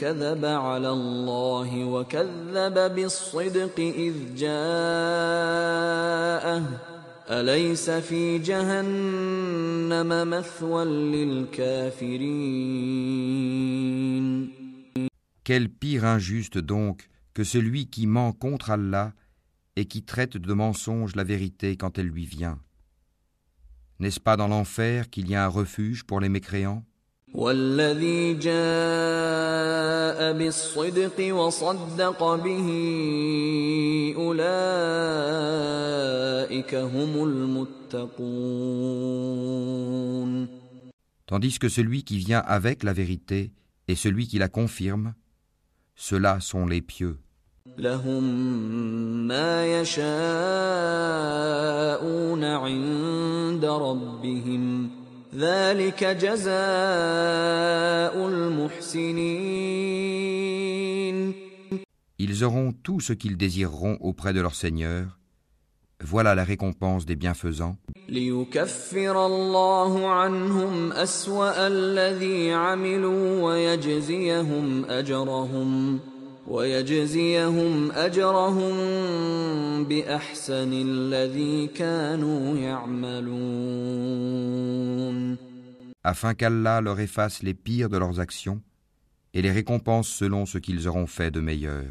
كذب 0.03 0.45
على 0.45 0.91
الله 0.91 1.85
وكذب 1.85 2.95
بالصدق 2.95 3.81
إذ 3.81 4.15
جاءه 4.37 4.59
أليس 7.31 7.91
في 7.91 8.39
جهنم 8.39 10.31
مثوى 10.31 10.85
للكافرين 10.85 12.39
Quel 15.45 15.69
pire 15.71 16.05
injuste 16.05 16.59
donc 16.59 17.09
que 17.33 17.43
celui 17.43 17.87
qui 17.87 18.07
ment 18.07 18.33
contre 18.33 18.71
Allah 18.71 19.13
et 19.77 19.87
qui 19.87 20.03
traite 20.03 20.37
de 20.37 20.53
mensonge 20.53 21.15
la 21.17 21.25
vérité 21.25 21.77
quand 21.77 21.99
elle 21.99 22.09
lui 22.09 22.27
vient. 22.27 22.59
N'est-ce 23.99 24.21
pas 24.21 24.37
dans 24.37 24.49
l'enfer 24.49 25.09
qu'il 25.09 25.31
y 25.31 25.35
a 25.35 25.45
un 25.45 25.49
refuge 25.49 26.05
pour 26.05 26.21
les 26.21 26.29
mécréants 26.29 26.85
والذي 27.35 28.35
جاء 28.35 30.33
بالصدق 30.33 31.35
وصدق 31.35 32.35
به 32.35 32.69
أولئك 34.17 35.15
هم 36.75 37.25
المتقون 37.25 38.29
Tandis 41.27 41.59
que 41.59 41.69
celui 41.69 42.05
qui 42.05 42.17
vient 42.17 42.41
avec 42.41 42.83
la 42.83 42.95
vérité 42.95 43.53
et 43.87 43.95
celui 43.95 44.27
qui 44.27 44.39
la 44.39 44.49
confirme, 44.49 45.13
ceux-là 45.95 46.41
sont 46.41 46.65
les 46.67 46.81
pieux. 46.81 47.19
لهم 47.79 48.25
ما 49.29 49.81
يشاءون 49.81 50.05
عند 52.45 53.65
ربهم 53.65 54.91
ذلك 55.35 56.05
جزاء 56.05 56.49
المحسنين 60.39 61.35
Ils 62.21 62.43
auront 62.43 62.73
tout 62.73 63.01
ce 63.01 63.13
qu'ils 63.13 63.37
désireront 63.37 63.97
auprès 64.01 64.33
de 64.33 64.41
leur 64.41 64.55
Seigneur. 64.57 65.19
Voilà 66.01 66.35
la 66.35 66.45
récompense 66.45 67.07
des 67.07 67.17
bienfaisants. 67.17 67.77
ليكفر 68.09 69.27
الله 69.27 70.09
عنهم 70.09 70.93
أسوأ 70.93 71.67
الذي 71.67 72.53
عملوا 72.53 73.43
ويجزيهم 73.43 74.85
أجرهم 74.85 76.01
ويجزيهم 76.48 77.92
أجرهم 77.92 78.74
بأحسن 79.84 80.74
الذي 80.74 81.68
كانوا 81.68 82.58
يعملون 82.58 83.94
afin 86.04 86.34
qu'Allah 86.34 86.82
leur 86.82 87.00
efface 87.00 87.42
les 87.44 87.54
pires 87.54 87.90
de 87.90 87.98
leurs 87.98 88.20
actions 88.20 88.62
et 89.34 89.42
les 89.42 89.52
récompense 89.52 90.10
selon 90.10 90.46
ce 90.46 90.58
qu'ils 90.58 90.88
auront 90.88 91.08
fait 91.08 91.32
de 91.32 91.40
meilleur. 91.40 91.86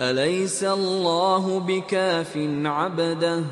أليس 0.00 0.64
الله 0.64 1.60
بكاف 1.60 2.38
عبده 2.64 3.44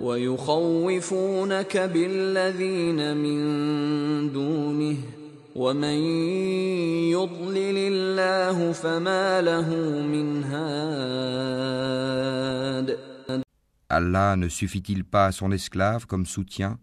ويخوفونك 0.00 1.76
بالذين 1.76 3.16
من 3.16 4.32
دونه 4.32 4.96
ومن 5.55 5.97
يضلل 7.11 7.77
الله 7.77 8.71
فما 8.71 9.41
له 9.41 9.69
من 10.01 10.43
هاد 10.43 11.81
Allah 13.93 14.37
ne 14.37 14.47
suffit-il 14.47 15.03
pas 15.03 15.25
à 15.25 15.31
son 15.33 15.51
esclave 15.51 16.07
comme 16.07 16.25
soutien 16.25 16.79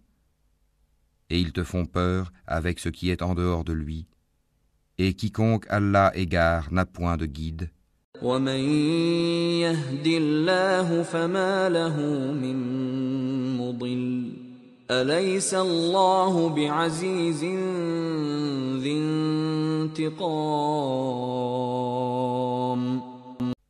Et 1.30 1.40
ils 1.40 1.52
te 1.52 1.64
font 1.64 1.86
peur 1.86 2.30
avec 2.46 2.78
ce 2.78 2.90
qui 2.90 3.08
est 3.08 3.22
en 3.22 3.34
dehors 3.34 3.64
de 3.64 3.72
lui. 3.72 4.06
Et 4.98 5.14
quiconque 5.14 5.64
Allah 5.70 6.12
égare 6.14 6.70
n'a 6.70 6.84
point 6.84 7.16
de 7.16 7.24
guide. 7.24 7.70
ومن 8.22 8.60
يهد 9.62 10.06
الله 10.06 11.02
فما 11.02 11.68
له 11.68 11.96
من 12.32 12.56
مضل 13.56 14.41
أليس 14.90 15.54
الله 15.54 16.48
بعزيز 16.48 17.44
ذي 18.82 18.96
انتقام 22.08 23.02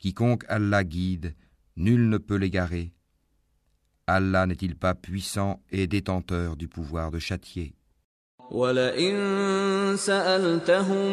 Quiconque 0.00 0.44
Allah 0.48 0.84
guide, 0.84 1.34
nul 1.76 2.08
ne 2.08 2.18
peut 2.18 2.36
l'égarer. 2.36 2.92
Allah 4.06 4.46
n'est-il 4.46 4.76
pas 4.76 4.94
puissant 4.94 5.60
et 5.70 5.86
détenteur 5.88 6.56
du 6.56 6.68
pouvoir 6.68 7.10
de 7.10 7.18
châtier 7.18 7.74
ولئن 8.50 9.16
سألتهم 9.96 11.12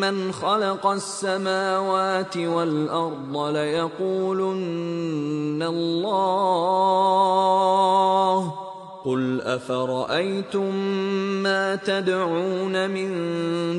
من 0.00 0.32
خلق 0.32 0.86
السماوات 0.86 2.36
والأرض 2.36 3.36
ليقولن 3.56 5.62
الله 5.62 7.73
قل 9.05 9.41
أفرأيتم 9.41 10.75
ما 11.43 11.75
تدعون 11.75 12.89
من 12.89 13.09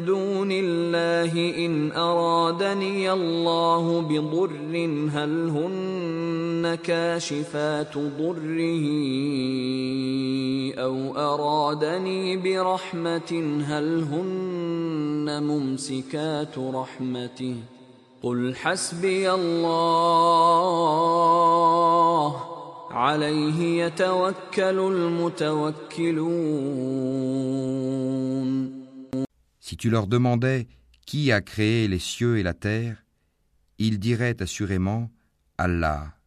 دون 0.05 0.49
الله 0.53 1.67
إن 1.67 1.93
أرادني 1.93 3.13
الله 3.13 4.01
بضر 4.01 4.51
هل 5.13 5.49
هن 5.49 6.75
كاشفات 6.75 7.99
ضره 7.99 8.87
أو 10.79 11.17
أرادني 11.17 12.37
برحمة 12.37 13.63
هل 13.67 14.03
هن 14.13 15.43
ممسكات 15.43 16.59
رحمته 16.59 17.57
قل 18.23 18.55
حسبي 18.55 19.31
الله 19.31 19.87
عليه 22.96 23.86
يتوكل 23.86 24.80
المتوكلون 24.80 26.32
Si 29.60 29.78
tu 29.78 29.90
leur 29.90 30.08
demandais 30.08 30.68
qui 31.06 31.32
a 31.32 31.40
créé 31.40 31.88
les 31.88 32.00
cieux 32.00 32.38
et 32.38 32.44
la 32.44 32.54
terre, 32.54 33.06
ils 33.78 34.00
diraient 34.00 34.42
assurément 34.42 35.10
Allah. 35.58 36.18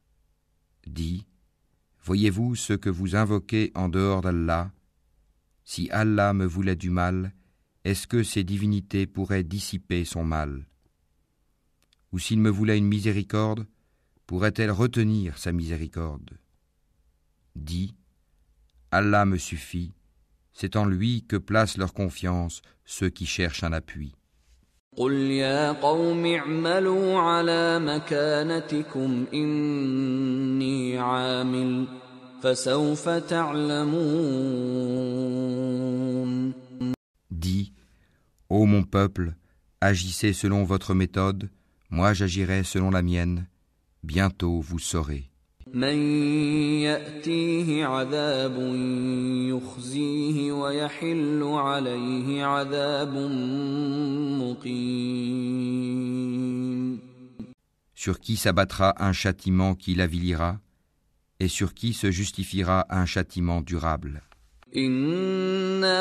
Dis, 0.87 1.27
voyez-vous 2.03 2.55
ce 2.55 2.73
que 2.73 2.89
vous 2.89 3.17
invoquez 3.17 3.71
en 3.75 3.89
dehors 3.89 4.23
d'Allah 4.23 4.71
Si 5.65 5.91
Allah 5.91 6.33
me 6.33 6.47
voulait 6.47 6.77
du 6.77 6.91
mal, 6.91 7.35
est-ce 7.85 8.07
que 8.07 8.23
ces 8.23 8.45
divinités 8.45 9.07
pourraient 9.07 9.45
dissiper 9.45 10.07
son 10.07 10.25
mal 10.25 10.67
Ou 12.13 12.19
s'il 12.19 12.41
me 12.41 12.51
voulait 12.51 12.79
une 12.79 12.89
miséricorde, 12.89 13.67
pourrait-elle 14.27 14.71
retenir 14.71 15.37
sa 15.37 15.53
miséricorde 15.53 16.39
Dis, 17.59 17.95
Allah 18.91 19.25
me 19.25 19.39
suffit, 19.39 19.93
c'est 20.53 20.77
en 20.77 20.85
lui 20.85 21.25
que 21.27 21.37
placent 21.37 21.79
leur 21.79 21.93
confiance 21.93 22.63
ceux 22.85 23.11
qui 23.11 23.27
cherchent 23.27 23.65
un 23.65 23.73
appui. 23.73 24.15
قل 24.97 25.13
يا 25.13 25.73
قوم 25.73 26.27
اعملوا 26.27 27.19
على 27.19 27.79
مكانتكم 27.79 29.25
إني 29.35 30.99
عامل 30.99 31.87
فسوف 32.43 33.09
تعلمون 33.09 34.55
Dis, 37.31 37.73
Ô 38.49 38.67
mon 38.67 38.85
peuple, 38.85 39.35
agissez 39.81 40.33
selon 40.33 40.63
votre 40.63 40.95
méthode, 40.95 41.51
moi 41.91 42.13
j'agirai 42.13 42.63
selon 42.63 42.91
la 42.91 43.03
mienne, 43.03 43.47
bientôt 44.05 44.61
vous 44.61 44.79
saurez. 44.79 45.28
من 45.74 45.98
يأتيه 46.82 47.86
عذاب 47.86 48.56
يخزيه 49.50 50.52
ويحل 50.52 51.44
عليه 51.44 52.44
عذاب 52.46 53.14
مقيم 54.42 55.80
Sur 57.94 58.20
qui 58.22 58.38
s'abattra 58.38 58.96
un 58.98 59.12
châtiment 59.12 59.76
qui 59.76 59.94
l'avilira, 59.94 60.60
et 61.42 61.50
sur 61.50 61.74
qui 61.74 61.94
se 61.94 62.12
justifiera 62.12 62.88
un 62.90 63.06
châtiment 63.06 63.62
durable. 63.62 64.22
إنا 64.76 66.00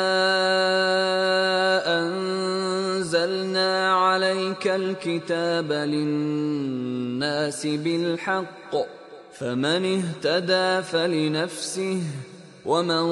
أنزلنا 2.01 3.93
عليك 3.93 4.67
الكتاب 4.67 5.71
للناس 5.71 7.67
بالحق 7.67 8.98
فمن 9.38 9.84
اهتدى 9.84 10.82
فلنفسه 10.82 12.02
ومن 12.64 13.02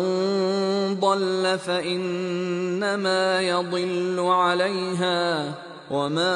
ضل 1.00 1.58
فإنما 1.58 3.40
يضل 3.40 4.20
عليها 4.20 5.54
وما 5.90 6.34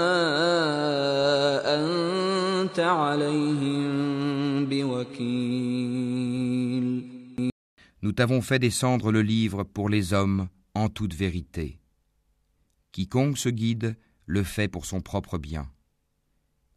أنت 1.64 2.80
عليهم 2.80 4.66
بوكيل 4.66 6.26
Nous 8.02 8.12
t'avons 8.12 8.40
fait 8.40 8.60
descendre 8.60 9.10
le 9.10 9.22
livre 9.22 9.64
pour 9.64 9.88
les 9.88 10.12
hommes 10.12 10.48
en 10.74 10.88
toute 10.88 11.14
vérité. 11.14 11.80
Quiconque 12.92 13.36
se 13.36 13.48
guide 13.48 13.96
le 14.26 14.44
fait 14.44 14.68
pour 14.68 14.86
son 14.86 15.00
propre 15.00 15.38
bien. 15.38 15.68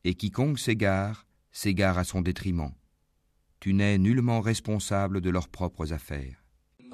Et 0.05 0.15
quiconque 0.15 0.57
s'égare, 0.57 1.27
s'égare 1.51 1.99
à 1.99 2.03
son 2.03 2.21
détriment. 2.21 2.71
Tu 3.64 3.72
n'es 3.72 3.96
nullement 3.96 4.42
responsable 4.42 5.22
de 5.22 5.30
leurs 5.30 5.48
propres 5.48 5.94
affaires. 5.94 6.36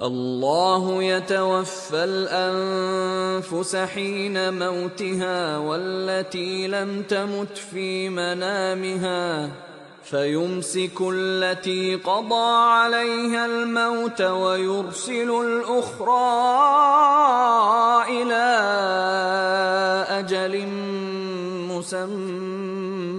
الله 0.01 1.03
يتوفى 1.03 2.03
الأنفس 2.03 3.75
حين 3.75 4.53
موتها 4.59 5.57
والتي 5.57 6.67
لم 6.67 7.03
تمت 7.03 7.57
في 7.57 8.09
منامها 8.09 9.51
فيمسك 10.03 11.01
التي 11.13 11.95
قضى 11.95 12.51
عليها 12.55 13.45
الموت 13.45 14.21
ويرسل 14.21 15.29
الأخرى 15.29 16.23
إلى 18.09 18.45
أجل 20.19 20.67
مسمى 21.67 23.11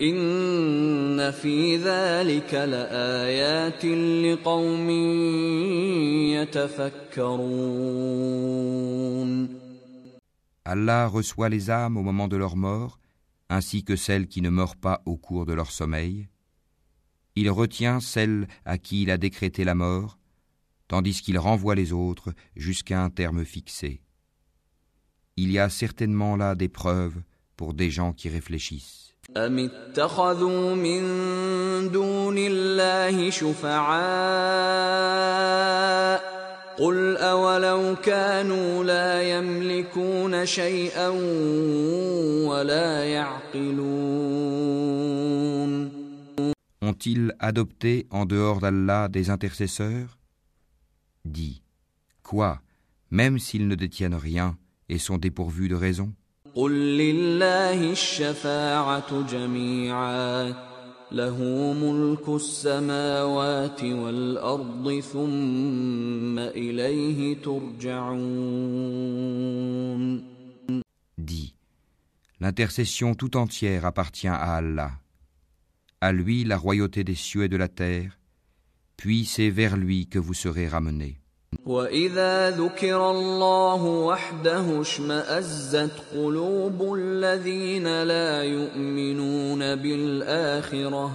إن 0.00 1.30
في 1.30 1.76
ذلك 1.76 2.54
لآيات 2.54 3.84
لقوم 3.84 4.90
يتفكرون 6.34 7.62
Allah 10.64 11.08
reçoit 11.08 11.48
les 11.48 11.70
âmes 11.70 11.96
au 11.96 12.02
moment 12.02 12.28
de 12.28 12.36
leur 12.36 12.56
mort, 12.56 13.00
ainsi 13.48 13.82
que 13.84 13.96
celles 13.96 14.28
qui 14.28 14.40
ne 14.42 14.48
meurent 14.48 14.76
pas 14.76 15.02
au 15.06 15.16
cours 15.16 15.44
de 15.44 15.52
leur 15.52 15.72
sommeil. 15.72 16.28
Il 17.34 17.50
retient 17.50 17.98
celles 18.00 18.46
à 18.64 18.78
qui 18.78 19.02
il 19.02 19.10
a 19.10 19.18
décrété 19.18 19.64
la 19.64 19.74
mort, 19.74 20.18
tandis 20.86 21.20
qu'il 21.20 21.38
renvoie 21.38 21.74
les 21.74 21.92
autres 21.92 22.32
jusqu'à 22.54 23.02
un 23.02 23.10
terme 23.10 23.44
fixé. 23.44 24.02
Il 25.36 25.50
y 25.50 25.58
a 25.58 25.68
certainement 25.68 26.36
là 26.36 26.54
des 26.54 26.68
preuves 26.68 27.22
pour 27.56 27.74
des 27.74 27.90
gens 27.90 28.12
qui 28.12 28.28
réfléchissent. 28.28 29.05
Ont-ils 46.81 47.33
adopté 47.39 48.07
en 48.11 48.25
dehors 48.25 48.59
d'Allah 48.61 49.09
des 49.09 49.29
intercesseurs? 49.29 50.17
Dis, 51.25 51.61
quoi, 52.23 52.61
même 53.11 53.39
s'ils 53.39 53.67
ne 53.67 53.75
détiennent 53.75 54.15
rien 54.15 54.57
et 54.87 54.99
sont 54.99 55.17
dépourvus 55.17 55.67
de 55.67 55.75
raison? 55.75 56.13
Dis, 71.17 71.55
l'intercession 72.39 73.15
tout 73.15 73.37
entière 73.37 73.85
appartient 73.85 74.27
à 74.27 74.55
Allah. 74.55 74.91
À 76.01 76.11
lui 76.11 76.43
la 76.43 76.57
royauté 76.57 77.03
des 77.03 77.15
cieux 77.15 77.43
et 77.43 77.49
de 77.49 77.57
la 77.57 77.67
terre, 77.67 78.19
puis 78.97 79.25
c'est 79.25 79.49
vers 79.49 79.77
lui 79.77 80.07
que 80.07 80.19
vous 80.19 80.33
serez 80.33 80.67
ramenés. 80.67 81.19
واذا 81.66 82.50
ذكر 82.50 83.10
الله 83.10 83.84
وحده 83.84 84.80
اشمازت 84.80 85.92
قلوب 86.14 86.94
الذين 86.94 88.02
لا 88.02 88.42
يؤمنون 88.42 89.76
بالاخره 89.76 91.12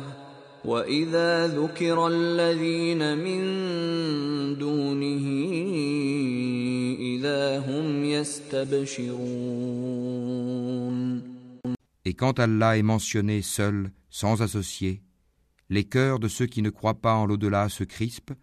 واذا 0.65 1.48
ذكر 1.48 2.08
الذين 2.08 3.17
من 3.17 3.41
دونه 4.58 5.26
اذا 7.00 7.60
هم 7.60 8.06
يستبشرون 8.06 9.58
Et 12.06 12.13
quand 12.13 12.39
Allah 12.39 12.78
est 12.78 12.84
mentionné 12.84 13.41
seul, 13.41 13.91
sans 14.10 14.41
associé, 14.41 15.02
les 15.70 15.84
cœurs 15.84 16.20
de 16.20 16.30
ceux 16.30 16.46
qui 16.46 16.62
ne 16.62 16.70
croient 16.70 17.02
pas 17.02 17.15
en 17.15 17.26
l'au-delà 17.26 17.67
se 17.67 17.84
crispent 17.84 18.34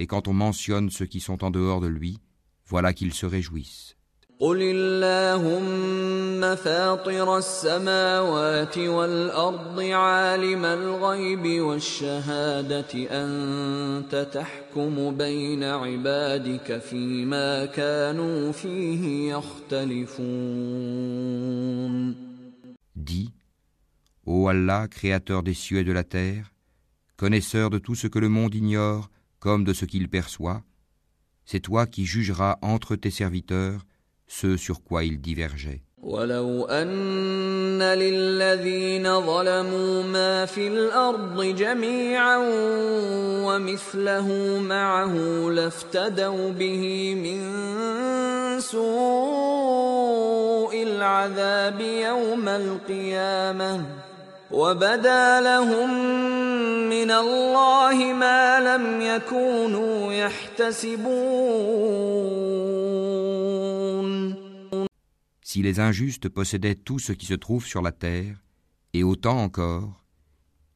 Et 0.00 0.06
quand 0.06 0.28
on 0.28 0.32
mentionne 0.32 0.90
ceux 0.90 1.06
qui 1.06 1.20
sont 1.20 1.44
en 1.44 1.50
dehors 1.50 1.80
de 1.80 1.86
lui, 1.86 2.18
voilà 2.66 2.92
qu'ils 2.92 3.14
se 3.14 3.26
réjouissent. 3.26 3.96
قل 4.40 4.62
اللهم 4.62 6.54
فاطر 6.56 7.38
السماوات 7.38 8.78
والأرض 8.78 9.80
عالم 9.80 10.64
الغيب 10.64 11.60
والشهادة 11.60 13.08
أنت 13.10 14.28
تحكم 14.32 15.16
بين 15.16 15.64
عبادك 15.64 16.78
فيما 16.78 17.64
كانوا 17.66 18.52
فيه 18.52 19.32
يختلفون 19.32 20.76
Dis, 22.94 23.30
Ô 24.26 24.48
Allah, 24.48 24.88
créateur 24.88 25.42
des 25.42 25.54
cieux 25.54 25.78
et 25.78 25.84
de 25.84 25.92
la 25.92 26.04
terre, 26.04 26.52
connaisseur 27.16 27.70
de 27.70 27.78
tout 27.78 27.94
ce 27.94 28.06
que 28.06 28.18
le 28.18 28.28
monde 28.28 28.54
ignore, 28.54 29.08
comme 29.40 29.64
de 29.64 29.72
ce 29.72 29.84
qu'il 29.84 30.08
perçoit, 30.08 30.62
c'est 31.44 31.60
toi 31.60 31.86
qui 31.86 32.04
jugeras 32.06 32.58
entre 32.62 32.96
tes 32.96 33.10
serviteurs 33.10 33.86
ce 34.26 34.56
sur 34.56 34.82
quoi 34.82 35.04
ils 35.04 35.20
divergeaient. 35.20 35.82
ولو 36.02 36.64
أن 36.66 37.82
للذين 37.82 39.20
ظلموا 39.20 40.02
ما 40.02 40.46
في 40.46 40.68
الأرض 40.68 41.42
جميعا 41.42 42.36
ومثله 43.46 44.58
معه 44.60 45.14
لافتدوا 45.50 46.50
به 46.50 47.14
من 47.14 47.40
سوء 48.60 50.02
العذاب 50.82 51.80
يوم 51.80 52.48
القيامة 52.48 53.84
وبدا 54.50 55.40
لهم 55.40 56.16
Si 65.42 65.62
les 65.62 65.80
injustes 65.80 66.28
possédaient 66.28 66.74
tout 66.74 66.98
ce 66.98 67.12
qui 67.12 67.26
se 67.26 67.34
trouve 67.34 67.66
sur 67.66 67.82
la 67.82 67.92
terre, 67.92 68.42
et 68.92 69.02
autant 69.02 69.38
encore, 69.42 70.04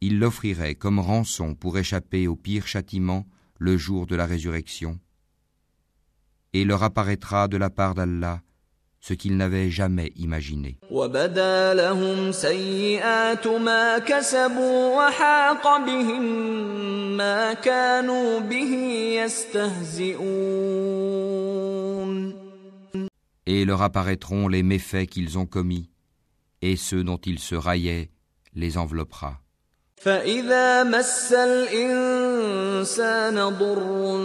ils 0.01 0.19
l'offriraient 0.19 0.75
comme 0.75 0.99
rançon 0.99 1.55
pour 1.55 1.79
échapper 1.79 2.27
au 2.27 2.37
pire 2.37 2.67
châtiment 2.67 3.27
le 3.59 3.77
jour 3.77 4.07
de 4.07 4.17
la 4.17 4.27
résurrection. 4.27 4.99
Et 6.53 6.65
leur 6.65 6.83
apparaîtra 6.83 7.49
de 7.49 7.57
la 7.57 7.71
part 7.71 7.95
d'Allah 7.95 8.43
ce 9.08 9.14
qu'ils 9.14 9.38
n'avaient 9.38 9.70
jamais 9.70 10.12
imaginé. 10.16 10.80
Et 23.46 23.66
leur 23.66 23.82
apparaîtront 23.84 24.48
les 24.48 24.64
méfaits 24.64 25.06
qu'ils 25.06 25.38
ont 25.38 25.46
commis, 25.46 25.92
et 26.64 26.76
ceux 26.76 27.04
dont 27.04 27.18
ils 27.18 27.38
se 27.38 27.54
raillaient 27.54 28.10
les 28.56 28.80
enveloppera. 28.80 29.40
الإنسان 32.76 33.40
ضر 33.50 34.20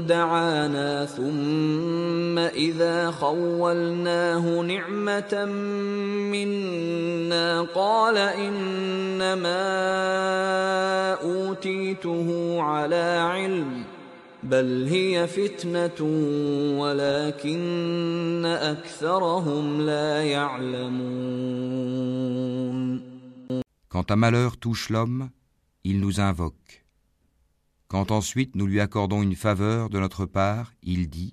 دعانا 0.00 1.04
ثم 1.06 2.38
إذا 2.38 3.10
خولناه 3.10 4.60
نعمة 4.60 5.44
منا 6.32 7.62
قال 7.62 8.16
إنما 8.18 9.64
أوتيته 11.12 12.56
على 12.62 13.28
علم 13.30 13.84
بل 14.42 14.86
هي 14.88 15.26
فتنة 15.26 16.00
ولكن 16.80 18.44
أكثرهم 18.46 19.80
لا 19.80 20.22
يعلمون 20.24 21.44
Quand 23.88 24.10
un 24.10 24.16
malheur 24.16 24.56
touche 24.56 24.90
l'homme, 24.90 25.30
il 25.84 26.00
nous 26.00 26.18
invoque. 26.18 26.83
Quand 27.94 28.10
ensuite 28.10 28.56
nous 28.56 28.66
lui 28.66 28.80
accordons 28.80 29.22
une 29.22 29.36
faveur 29.36 29.88
de 29.88 30.00
notre 30.00 30.26
part, 30.26 30.72
il 30.82 31.08
dit 31.08 31.32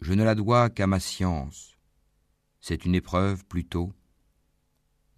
Je 0.00 0.14
ne 0.14 0.24
la 0.24 0.34
dois 0.34 0.70
qu'à 0.70 0.86
ma 0.86 1.00
science. 1.00 1.76
C'est 2.62 2.86
une 2.86 2.94
épreuve 2.94 3.44
plutôt, 3.44 3.92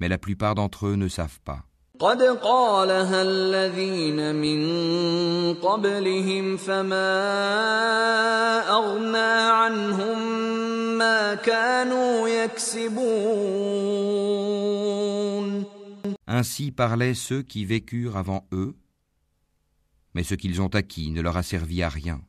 mais 0.01 0.09
la 0.09 0.19
plupart 0.19 0.57
d'entre 0.57 0.89
eux 0.89 0.97
ne 0.97 1.07
savent 1.07 1.39
pas. 1.45 1.63
Ainsi 16.27 16.73
parlaient 16.73 17.15
ceux 17.15 17.43
qui 17.43 17.65
vécurent 17.65 18.17
avant 18.17 18.45
eux, 18.51 18.75
mais 20.15 20.23
ce 20.25 20.35
qu'ils 20.35 20.61
ont 20.61 20.75
acquis 20.75 21.11
ne 21.11 21.21
leur 21.21 21.37
a 21.37 21.43
servi 21.43 21.83
à 21.83 21.89
rien. 21.89 22.21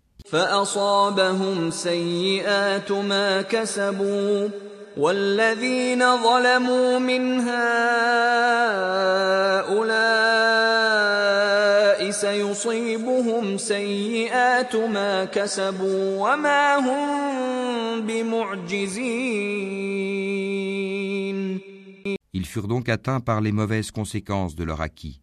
Ils 22.34 22.46
furent 22.46 22.67
donc 22.67 22.89
atteints 22.89 23.20
par 23.20 23.41
les 23.41 23.52
mauvaises 23.52 23.91
conséquences 23.91 24.56
de 24.56 24.63
leur 24.63 24.82
acquis. 24.82 25.22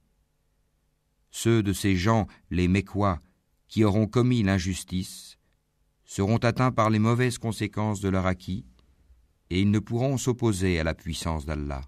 Ceux 1.41 1.63
de 1.63 1.73
ces 1.73 1.95
gens, 1.95 2.27
les 2.51 2.67
Mécois, 2.67 3.21
qui 3.69 3.85
auront 3.85 4.09
commis 4.09 4.43
l'injustice, 4.43 5.39
seront 6.05 6.39
atteints 6.39 6.73
par 6.73 6.91
les 6.91 6.99
mauvaises 6.99 7.39
conséquences 7.39 8.01
de 8.01 8.09
leur 8.09 8.27
acquis, 8.27 8.65
et 9.49 9.61
ils 9.61 9.71
ne 9.71 9.79
pourront 9.79 10.17
s'opposer 10.19 10.81
à 10.81 10.83
la 10.83 10.95
puissance 10.95 11.47
d'Allah. 11.47 11.83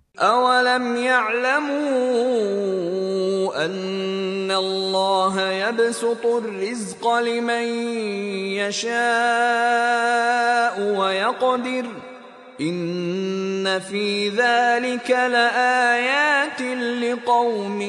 إن 12.61 13.79
في 13.79 14.29
ذلك 14.29 15.11
لآيات 15.11 16.61
لقوم 17.01 17.81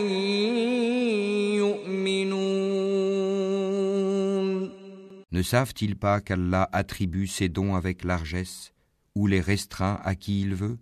يؤمنون 1.62 2.86
Ne 5.32 5.42
savent-ils 5.42 5.96
pas 5.96 6.20
qu'Allah 6.20 6.68
attribue 6.72 7.26
ses 7.26 7.48
dons 7.50 7.74
avec 7.74 8.04
largesse 8.04 8.72
ou 9.14 9.26
les 9.26 9.40
restreint 9.40 10.00
à 10.02 10.14
qui 10.14 10.40
il 10.40 10.54
veut 10.54 10.78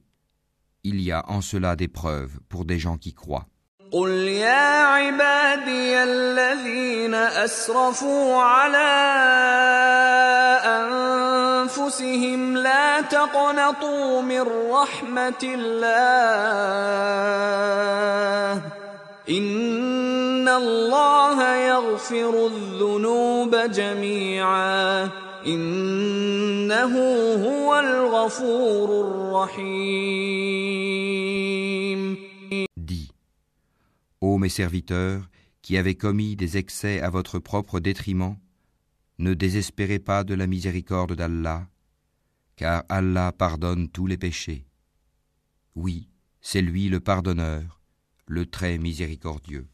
Il 0.85 1.01
y 1.01 1.11
a 1.11 1.29
en 1.29 1.41
cela 1.41 1.77
des 1.77 1.89
preuves 1.89 2.39
pour 2.49 2.65
des 2.65 2.79
gens 2.79 2.97
qui 2.97 3.15
croient. 3.15 3.49
قل 3.93 4.11
يا 4.11 4.85
عبادي 4.85 6.03
الذين 6.03 7.15
أسرفوا 7.15 8.43
على 8.43 8.91
أنفسهم 11.70 12.58
لا 12.58 13.02
تقنطوا 13.02 14.22
من 14.22 14.42
رحمة 14.72 15.44
الله. 15.44 15.82
إن 19.30 20.48
الله 20.48 21.56
يغفر 21.56 22.48
الذنوب 22.48 23.56
جميعا. 23.56 25.10
إنه 25.46 26.98
هو 27.46 27.80
الغفور 27.80 28.90
الرحيم. 29.08 30.10
Dis, 32.78 33.12
ô 34.22 34.38
mes 34.38 34.50
serviteurs, 34.50 35.22
qui 35.62 35.78
avez 35.78 35.96
commis 35.96 36.36
des 36.36 36.58
excès 36.58 37.00
à 37.02 37.10
votre 37.12 37.40
propre 37.40 37.80
détriment, 37.80 38.38
ne 39.20 39.34
désespérez 39.34 40.00
pas 40.00 40.24
de 40.24 40.34
la 40.34 40.48
miséricorde 40.48 41.14
d'Allah, 41.14 41.68
car 42.56 42.84
Allah 42.90 43.32
pardonne 43.38 43.90
tous 43.90 44.08
les 44.08 44.18
péchés. 44.18 44.66
Oui, 45.76 46.08
c'est 46.42 46.62
lui 46.62 46.90
le 46.90 47.00
pardonneur, 47.00 47.82
le 48.26 48.46
très 48.46 48.78
miséricordieux. 48.78 49.68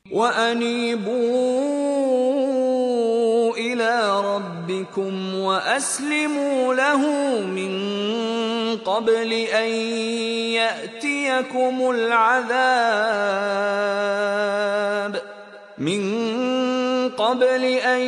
قبل 17.24 17.64
أن 17.64 18.00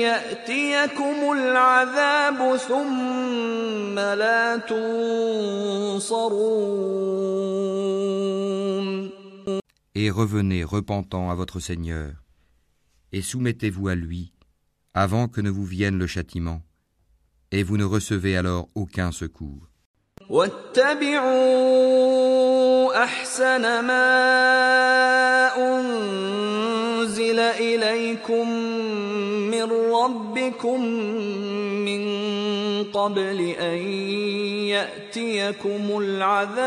يأتيكم 0.00 1.32
العذاب 1.32 1.32
من 1.32 1.32
قبل 1.32 1.32
أن 1.32 1.32
يأتيكم 1.32 1.32
العذاب 1.32 2.56
ثم 2.56 3.98
لا 3.98 4.56
تنصرون 4.56 6.32
Et 9.94 10.10
revenez 10.10 10.64
repentant 10.64 11.30
à 11.30 11.34
votre 11.34 11.60
Seigneur, 11.60 12.12
et 13.12 13.20
soumettez-vous 13.20 13.88
à 13.88 13.94
lui, 13.94 14.32
avant 14.94 15.28
que 15.28 15.42
ne 15.42 15.50
vous 15.50 15.66
vienne 15.66 15.98
le 15.98 16.06
châtiment, 16.06 16.62
et 17.50 17.62
vous 17.62 17.76
ne 17.76 17.84
recevez 17.84 18.36
alors 18.36 18.68
aucun 18.74 19.12
secours. 19.12 19.68
واتبعوا 20.30 21.42
احسن 23.04 23.84
ما 23.84 24.12
أنزل 27.07 27.39
إليكم 27.39 28.49
من 29.51 29.71
ربكم 29.71 30.83
من 31.87 32.03
قبل 32.83 33.55
أن 33.59 33.77
يأتيكم 34.67 35.97
العذاب 36.01 36.57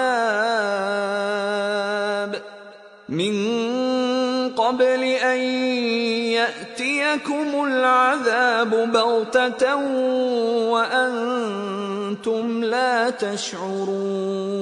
من 3.08 3.34
قبل 4.56 5.02
أن 5.04 5.38
يأتيكم 6.32 7.64
العذاب 7.64 8.92
بغتة 8.92 9.76
وأنتم 10.72 12.64
لا 12.64 13.10
تشعرون 13.10 14.60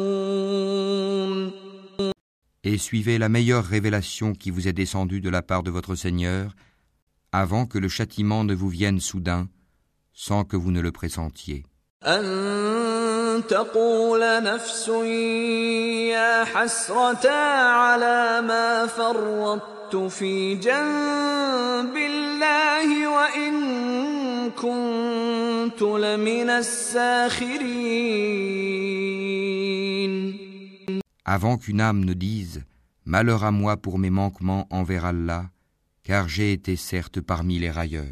Et 2.65 2.77
suivez 2.79 3.19
la 3.19 3.29
meilleure 3.29 3.65
révélation 3.65 4.33
qui 4.33 4.51
vous 4.51 4.69
est 4.69 4.73
descendue 4.73 5.21
de 5.21 5.31
la 5.31 5.43
part 5.43 5.63
de 5.63 5.71
votre 5.71 5.95
Seigneur, 5.95 6.55
avant 7.33 7.67
que 7.67 7.79
le 7.79 7.89
châtiment 7.89 8.45
ne 8.45 8.55
vous 8.55 8.69
vienne 8.69 9.01
soudain, 9.01 9.49
sans 10.13 10.45
que 10.45 10.57
vous 10.57 10.71
ne 10.71 10.81
le 10.81 10.93
pressentiez 10.93 11.65
avant 31.31 31.59
qu'une 31.59 31.83
âme 31.83 32.07
ne 32.07 32.15
dise 32.15 32.65
Malheur 33.05 33.45
à 33.45 33.51
moi 33.51 33.77
pour 33.77 33.99
mes 33.99 34.09
manquements 34.09 34.67
envers 34.71 35.05
Allah, 35.05 35.51
car 36.03 36.27
j'ai 36.27 36.55
été 36.55 36.75
certes 36.75 37.21
parmi 37.21 37.59
les 37.59 37.71
railleurs. 37.71 38.07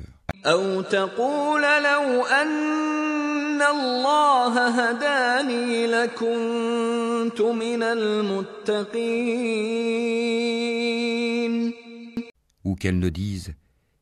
Ou 12.64 12.74
qu'elle 12.74 12.98
ne 12.98 13.08
dise 13.08 13.54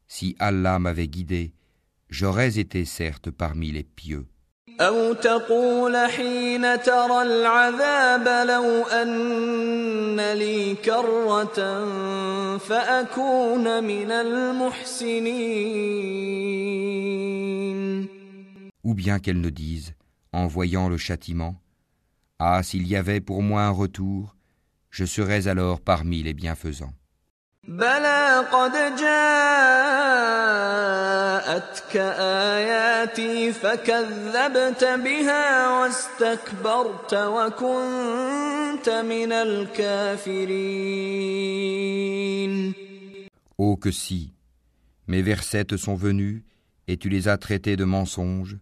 Si 0.09 0.35
Allah 0.41 0.81
m'avait 0.81 1.07
guidé, 1.07 1.53
j'aurais 2.11 2.59
été 2.59 2.85
certes 2.85 3.31
parmi 3.31 3.71
les 3.71 3.85
pieux. 3.85 4.27
أو 4.82 5.14
تقول 5.14 5.98
حين 5.98 6.82
ترى 6.82 7.22
العذاب 7.22 8.48
لو 8.48 8.84
أن 8.88 10.34
لي 10.34 10.76
كرة 10.76 11.60
فأكون 12.58 13.84
من 13.84 14.12
المحسنين 14.12 15.30
Ou 18.86 18.94
bien 18.94 19.20
qu'elle 19.20 19.42
ne 19.42 19.50
dise, 19.50 19.94
en 20.32 20.48
voyant 20.48 20.88
le 20.90 20.98
châtiment, 20.98 21.56
Ah, 22.40 22.64
s'il 22.64 22.88
y 22.88 22.96
avait 22.96 23.20
pour 23.20 23.44
moi 23.44 23.64
un 23.64 23.72
retour, 23.72 24.38
je 24.90 25.04
serais 25.04 25.50
alors 25.50 25.82
parmi 25.82 26.24
les 26.24 26.34
bienfaisants. 26.34 26.94
بلى 27.70 28.46
قد 28.52 28.72
جاءتك 28.96 29.10
آياتي 31.96 33.54
فكذبت 33.54 34.84
بها 34.84 35.70
واستكبرت 35.80 37.14
وكنت 37.14 38.90
من 38.90 39.32
الكافرين 39.32 40.00
Oh 43.62 43.76
que 43.76 43.92
si 43.92 44.34
Mes 45.08 45.22
versets 45.22 45.66
te 45.66 45.78
sont 45.78 45.96
venus, 45.96 46.44
et 46.88 46.98
tu 46.98 47.10
les 47.10 47.28
as 47.28 47.38
traités 47.38 47.76
de 47.76 47.84
mensonges, 47.84 48.58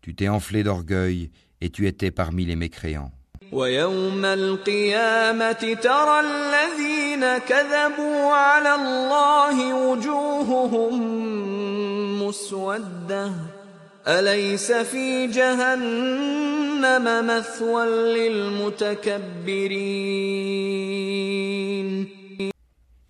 tu 0.00 0.14
t'es 0.14 0.28
enflé 0.28 0.62
d'orgueil, 0.64 1.30
et 1.60 1.70
tu 1.70 1.86
étais 1.86 2.10
parmi 2.10 2.44
les 2.44 2.56
mécréants. 2.56 3.12
ويوم 3.52 4.24
القيامة 4.24 5.76
ترى 5.82 6.20
الذين 6.20 7.38
كذبوا 7.38 8.32
على 8.32 8.74
الله 8.74 9.74
وجوههم 9.74 11.02
مسودة 12.22 13.32
أليس 14.08 14.72
في 14.72 15.26
جهنم 15.26 17.26
مثوى 17.26 17.86
للمتكبرين 18.16 19.42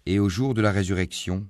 Et 0.05 0.19
au 0.19 0.29
jour 0.29 0.53
de 0.53 0.61
la 0.61 0.73
résurrection, 0.73 1.47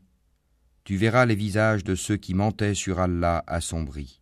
tu 0.85 0.97
verras 0.97 1.25
les 1.25 1.35
visages 1.35 1.85
de 1.85 1.95
ceux 1.95 2.19
qui 2.19 2.35
mentaient 2.35 2.75
sur 2.75 3.01
Allah 3.01 3.43
assombris. 3.47 4.21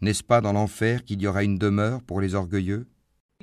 N'est-ce 0.00 0.24
pas 0.24 0.40
dans 0.40 0.54
l'enfer 0.54 1.04
qu'il 1.04 1.20
y 1.20 1.26
aura 1.26 1.44
une 1.44 1.58
demeure 1.58 2.02
pour 2.02 2.22
les 2.22 2.34
orgueilleux 2.34 2.86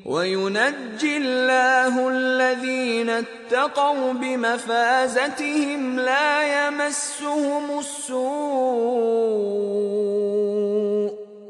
وينجي 0.05 1.17
الله 1.17 2.09
الذين 2.09 3.09
اتقوا 3.09 4.13
بمفازتهم 4.13 5.99
لا 5.99 6.67
يمسهم 6.67 7.80
السوء 7.80 9.03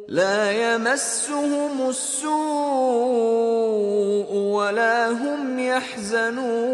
لا 0.07 0.51
يمسهم 0.51 1.89
السوء 1.89 2.33
ولا 4.35 5.11
هم 5.11 5.59
يحزنون 5.59 6.73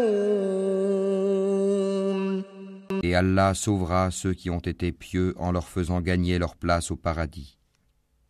Et 3.02 3.14
Allah 3.14 3.54
sauvera 3.54 4.10
ceux 4.10 4.34
qui 4.34 4.50
ont 4.50 4.60
été 4.60 4.92
pieux 4.92 5.34
en 5.38 5.52
leur 5.52 5.68
faisant 5.68 6.02
gagner 6.02 6.38
leur 6.38 6.54
place 6.54 6.90
au 6.90 6.96
paradis. 6.96 7.56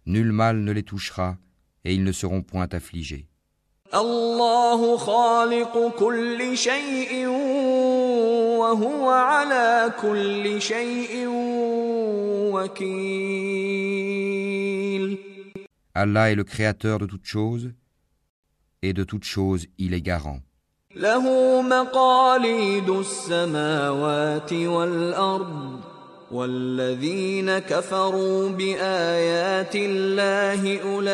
Nul 0.07 0.31
mal 0.31 0.59
ne 0.59 0.71
les 0.71 0.85
touchera 0.85 1.39
et 1.85 1.93
ils 1.95 2.05
ne 2.05 2.13
seront 2.13 2.43
point 2.43 2.69
affligés. 2.71 3.27
الله 3.94 4.98
خالق 4.98 5.94
كل 6.00 6.58
شيء 6.58 7.28
وهو 8.60 9.10
على 9.10 9.94
كل 10.02 10.62
شيء 10.62 11.28
وكيل 12.54 13.86
Allah 15.98 16.30
est 16.30 16.36
le 16.36 16.44
créateur 16.44 17.00
de 17.00 17.06
toutes 17.06 17.26
choses 17.26 17.72
et 18.82 18.92
de 18.94 19.04
toutes 19.06 19.24
choses 19.24 19.68
il 19.78 19.94
est 19.94 20.02
garant. 20.02 20.42
له 20.96 21.62
مقاليد 21.62 22.90
السماوات 22.90 24.54
والأرض 24.54 25.95
والذين 26.31 27.59
كفروا 27.59 28.49
بآيات 28.49 29.77
الله 29.77 30.81
أولئك 30.83 31.05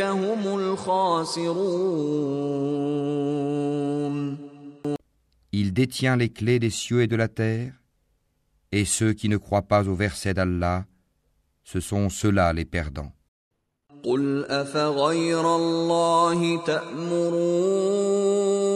هم 0.00 0.58
الخاسرون 0.58 1.66
Il 5.52 5.72
détient 5.72 6.16
les 6.16 6.28
clés 6.28 6.58
des 6.58 6.70
cieux 6.70 7.02
et 7.02 7.06
de 7.06 7.14
la 7.16 7.28
terre, 7.28 7.72
et 8.72 8.84
ceux 8.84 9.14
qui 9.14 9.30
ne 9.30 9.38
croient 9.38 9.68
pas 9.74 9.88
au 9.88 9.94
verset 9.94 10.34
d'Allah, 10.34 10.84
ce 11.64 11.80
sont 11.80 12.10
ceux-là 12.10 12.52
les 12.52 12.66
perdants. 12.66 13.12
قل 14.04 14.44
أفغير 14.44 15.56
الله 15.56 16.64
تأمروني 16.66 18.69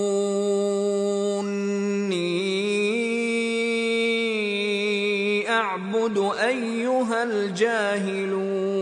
أعبد 5.75 6.17
أيها 6.39 7.23
الجاهلون. 7.23 8.75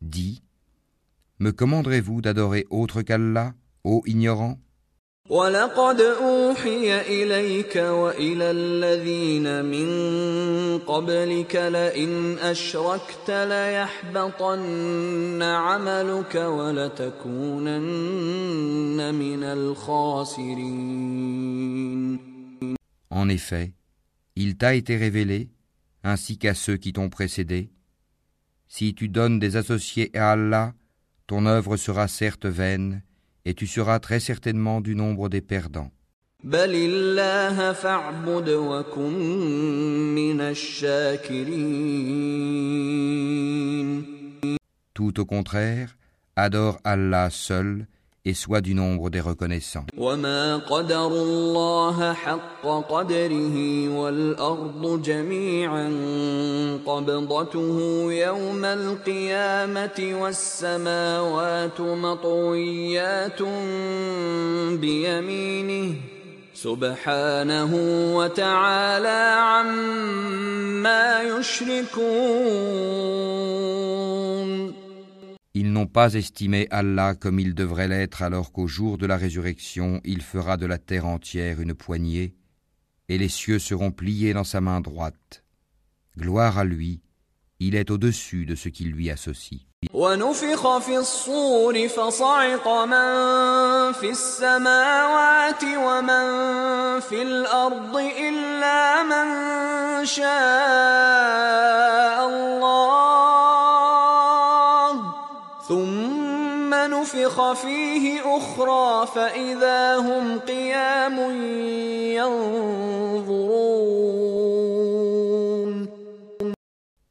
Dis, 0.00 0.42
me 1.40 1.50
commanderez-vous 1.50 2.20
d'adorer 2.22 2.64
autre 2.70 3.02
qu'Allah, 3.02 3.54
ô 3.84 4.02
ignorant? 4.06 4.58
ولقد 5.30 6.00
أوحي 6.00 7.00
إليك 7.00 7.76
وإلى 7.76 8.50
الذين 8.50 9.64
من 9.64 9.88
قبلك 10.78 11.56
لئن 11.56 12.38
أشركت 12.38 13.30
ليحبطن 13.30 14.62
عملك 15.42 16.34
ولتكونن 16.34 17.54
من 19.14 19.42
الخاسرين. 19.44 21.00
En 23.12 23.28
effet, 23.28 23.79
il 24.36 24.56
t'a 24.56 24.74
été 24.74 24.96
révélé, 24.96 25.50
ainsi 26.02 26.38
qu'à 26.38 26.54
ceux 26.54 26.76
qui 26.76 26.92
t'ont 26.92 27.10
précédé. 27.10 27.70
Si 28.68 28.94
tu 28.94 29.08
donnes 29.08 29.38
des 29.38 29.56
associés 29.56 30.16
à 30.16 30.32
Allah, 30.32 30.74
ton 31.26 31.46
œuvre 31.46 31.76
sera 31.76 32.08
certes 32.08 32.46
vaine, 32.46 33.02
et 33.44 33.54
tu 33.54 33.66
seras 33.66 33.98
très 33.98 34.20
certainement 34.20 34.80
du 34.80 34.94
nombre 34.94 35.28
des 35.28 35.40
perdants. 35.40 35.90
Tout 44.94 45.20
au 45.20 45.24
contraire, 45.26 45.96
adore 46.36 46.80
Allah 46.84 47.28
seul, 47.30 47.86
et 48.24 48.34
sois 48.34 48.60
du 48.60 48.74
nombre 48.74 49.10
des 49.10 49.20
reconnaissants. 49.20 49.86
Ils 75.59 75.71
n'ont 75.71 75.87
pas 75.87 76.13
estimé 76.13 76.67
Allah 76.69 77.15
comme 77.15 77.39
il 77.39 77.55
devrait 77.55 77.87
l'être 77.87 78.21
alors 78.21 78.51
qu'au 78.51 78.67
jour 78.67 78.97
de 78.97 79.05
la 79.05 79.17
résurrection 79.17 80.01
il 80.03 80.21
fera 80.21 80.57
de 80.57 80.65
la 80.65 80.77
terre 80.77 81.05
entière 81.05 81.61
une 81.61 81.73
poignée, 81.73 82.35
et 83.07 83.17
les 83.17 83.29
cieux 83.29 83.59
seront 83.59 83.91
pliés 83.91 84.33
dans 84.33 84.43
sa 84.43 84.61
main 84.61 84.81
droite. 84.81 85.43
Gloire 86.17 86.57
à 86.57 86.63
lui, 86.63 87.01
il 87.59 87.75
est 87.75 87.89
au-dessus 87.91 88.45
de 88.45 88.55
ce 88.55 88.69
qui 88.69 88.85
lui 88.85 89.09
associe. 89.09 89.61
ونفخ 89.93 90.77
في 90.77 90.97
الصور 90.97 91.87
فصعق 91.87 92.67
من 92.67 93.91
في 93.93 94.09
السماوات 94.09 95.63
ومن 95.63 96.25
في 96.99 97.21
الأرض 97.21 97.97
إلا 97.97 99.03
من 99.03 99.25
شاء 100.05 100.25
الله 102.27 103.38
ثم 105.69 106.73
نفخ 106.73 107.53
فيه 107.53 108.37
أخرى 108.37 109.07
فإذا 109.07 109.97
هم 109.97 110.39
قيام 110.39 111.17
ينظرون 112.17 113.85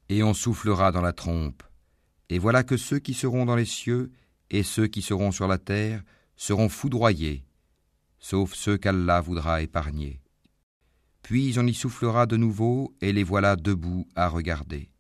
Et 0.09 0.22
on 0.22 0.34
soufflera 0.34 0.92
dans 0.92 1.00
la 1.00 1.12
trompe. 1.12 1.62
Et 2.28 2.38
voilà 2.38 2.62
que 2.62 2.76
ceux 2.76 3.00
qui 3.00 3.14
seront 3.14 3.46
dans 3.46 3.57
les 3.57 3.64
cieux 3.64 4.12
et 4.50 4.62
ceux 4.62 4.86
qui 4.86 5.02
seront 5.02 5.32
sur 5.32 5.48
la 5.48 5.59
terre 5.59 6.02
seront 6.36 6.68
foudroyés, 6.68 7.44
sauf 8.20 8.55
ceux 8.55 8.76
qu'Allah 8.76 9.20
voudra 9.20 9.62
épargner. 9.62 10.20
Puis 11.22 11.55
on 11.59 11.66
y 11.66 11.74
soufflera 11.74 12.26
de 12.26 12.36
nouveau 12.36 12.94
et 13.00 13.12
les 13.12 13.24
voilà 13.24 13.57
debout 13.57 14.07
à 14.14 14.28
regarder. 14.28 14.90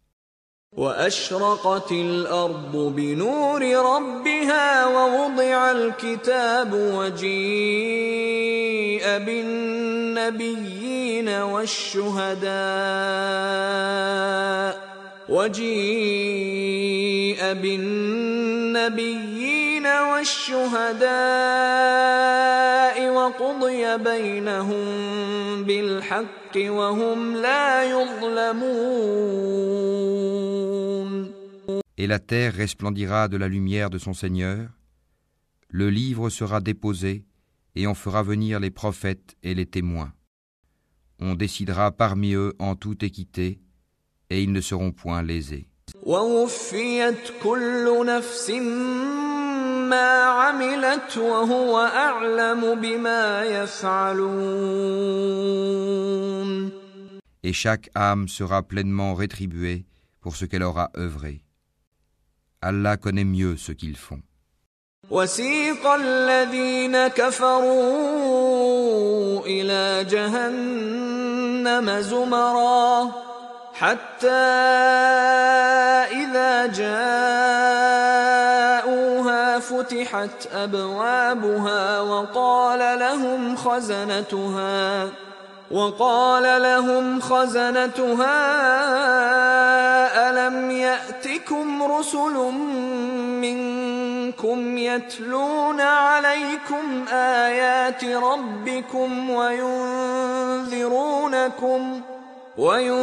وأشرقت 0.77 1.91
الأرض 1.91 2.93
بنور 2.95 3.61
ربها 3.75 4.85
ووضع 4.85 5.71
الكتاب 5.71 6.73
وجيء 6.73 7.39
بالنبيين 10.19 10.59
والشهداء 11.29 12.49
وجيء 15.29 16.59
بالنبيين 17.53 19.07
والشهداء 19.85 21.09
وقضي 23.09 23.97
بينهم 23.97 24.85
بالحق 25.63 26.55
وهم 26.57 27.35
لا 27.35 27.83
يظلمون 27.83 29.49
et 31.99 32.07
la 32.07 32.17
terre 32.17 32.55
resplendira 32.55 33.27
de 33.27 33.35
la 33.35 33.49
lumière 33.49 33.89
de 33.89 33.97
son 33.97 34.13
Seigneur. 34.13 34.69
Le 35.67 35.89
livre 35.89 36.29
sera 36.29 36.61
déposé, 36.61 37.25
et 37.75 37.87
on 37.87 37.93
fera 37.93 38.23
venir 38.23 38.61
les 38.61 38.71
prophètes 38.71 39.35
et 39.43 39.53
les 39.53 39.65
témoins. 39.65 40.13
On 41.19 41.35
décidera 41.35 41.91
parmi 41.91 42.31
eux 42.31 42.53
en 42.57 42.77
toute 42.77 43.03
équité, 43.03 43.59
et 44.29 44.41
ils 44.41 44.53
ne 44.53 44.61
seront 44.61 44.93
point 44.93 45.21
lésés. 45.21 45.67
Et 57.43 57.53
chaque 57.53 57.89
âme 57.93 58.29
sera 58.29 58.63
pleinement 58.63 59.15
rétribuée 59.15 59.85
pour 60.21 60.37
ce 60.37 60.45
qu'elle 60.45 60.63
aura 60.63 60.91
œuvré. 60.95 61.41
Allah 62.61 62.97
connaît 62.97 63.23
mieux 63.23 63.55
ce 63.57 63.71
qu'ils 63.71 63.97
font. 63.97 64.21
وسيق 65.09 65.87
الذين 65.87 67.07
كفروا 67.07 67.69
إلى 69.45 70.05
جهنم 70.09 71.99
زمرا 71.99 73.11
حتى 73.73 74.27
إذا 76.21 76.65
جاءوها 76.79 77.89
فتحت 79.59 80.47
أبوابها 80.53 82.01
وقال 82.01 82.99
لهم 82.99 83.55
خزنتها 83.55 85.09
وقال 85.71 86.61
لهم 86.61 87.21
خزنتها 87.21 88.39
ألم 90.29 90.71
يأتكم 90.71 91.83
رسل 91.83 92.33
منكم 93.41 94.77
يتلون 94.77 95.81
عليكم 95.81 97.05
آيات 97.11 98.05
ربكم 98.05 99.29
وينذرونكم 99.29 100.81
وينذرونكم 102.57 102.97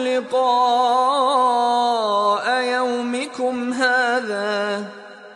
لقاء 0.00 1.02
يومكم 2.62 3.72
هذا 3.72 4.84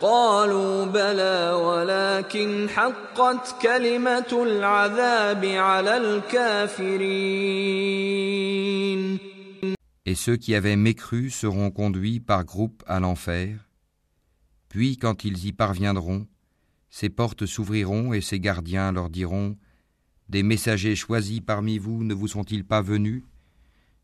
قالوا 0.02 0.84
بلى 0.84 1.52
ولكن 1.52 2.68
حقت 2.68 3.62
كلمة 3.62 4.42
العذاب 4.42 5.44
على 5.44 5.96
الكافرين 5.96 7.52
Et 10.04 10.16
ceux 10.16 10.36
qui 10.36 10.56
avaient 10.56 10.74
mécru 10.76 11.30
seront 11.30 11.70
conduits 11.70 12.18
par 12.18 12.44
groupes 12.44 12.82
à 12.88 12.98
l'enfer. 12.98 13.68
Puis, 14.68 14.96
quand 14.98 15.24
ils 15.24 15.46
y 15.46 15.52
parviendront, 15.52 16.26
ces 16.90 17.08
portes 17.08 17.46
s'ouvriront 17.46 18.12
et 18.12 18.20
ces 18.20 18.40
gardiens 18.40 18.90
leur 18.90 19.08
diront 19.08 19.56
Des 20.28 20.42
messagers 20.42 20.96
choisis 20.96 21.40
parmi 21.40 21.78
vous 21.78 22.02
ne 22.02 22.12
vous 22.12 22.26
sont-ils 22.26 22.64
pas 22.64 22.82
venus 22.82 23.22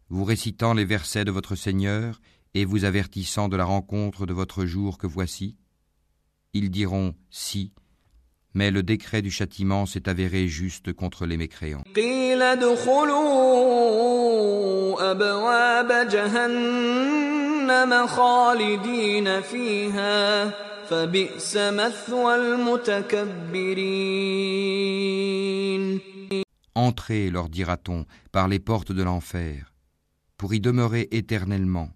Vous 0.08 0.24
récitant 0.24 0.74
les 0.74 0.84
versets 0.84 1.24
de 1.24 1.32
votre 1.32 1.56
Seigneur 1.56 2.20
et 2.54 2.64
vous 2.64 2.84
avertissant 2.84 3.48
de 3.48 3.56
la 3.56 3.64
rencontre 3.64 4.24
de 4.24 4.32
votre 4.32 4.64
jour 4.64 4.98
que 4.98 5.08
voici 5.08 5.56
ils 6.53 6.69
diront 6.69 7.15
Si, 7.31 7.71
mais 8.53 8.69
le 8.69 8.83
décret 8.83 9.23
du 9.23 9.31
châtiment 9.31 9.85
s'est 9.85 10.07
avéré 10.07 10.47
juste 10.47 10.93
contre 10.93 11.25
les 11.25 11.37
mécréants. 11.37 11.83
Entrez, 26.75 27.29
leur 27.29 27.49
dira-t-on, 27.49 28.05
par 28.31 28.47
les 28.47 28.59
portes 28.59 28.91
de 28.91 29.03
l'enfer, 29.03 29.73
pour 30.37 30.53
y 30.53 30.59
demeurer 30.59 31.07
éternellement. 31.11 31.89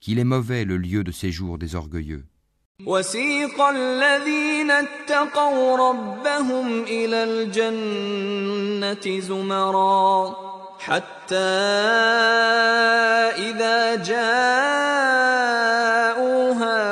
Qu'il 0.00 0.18
est 0.18 0.24
mauvais 0.24 0.64
le 0.64 0.76
lieu 0.76 1.04
de 1.04 1.12
séjour 1.12 1.58
des 1.58 1.74
orgueilleux. 1.76 2.24
وسيق 2.82 3.62
الذين 3.62 4.70
اتقوا 4.70 5.76
ربهم 5.76 6.82
إلى 6.82 7.24
الجنة 7.24 9.20
زمرا 9.20 10.36
حتى 10.78 11.36
إذا 13.38 13.94
جاءوها 13.94 14.34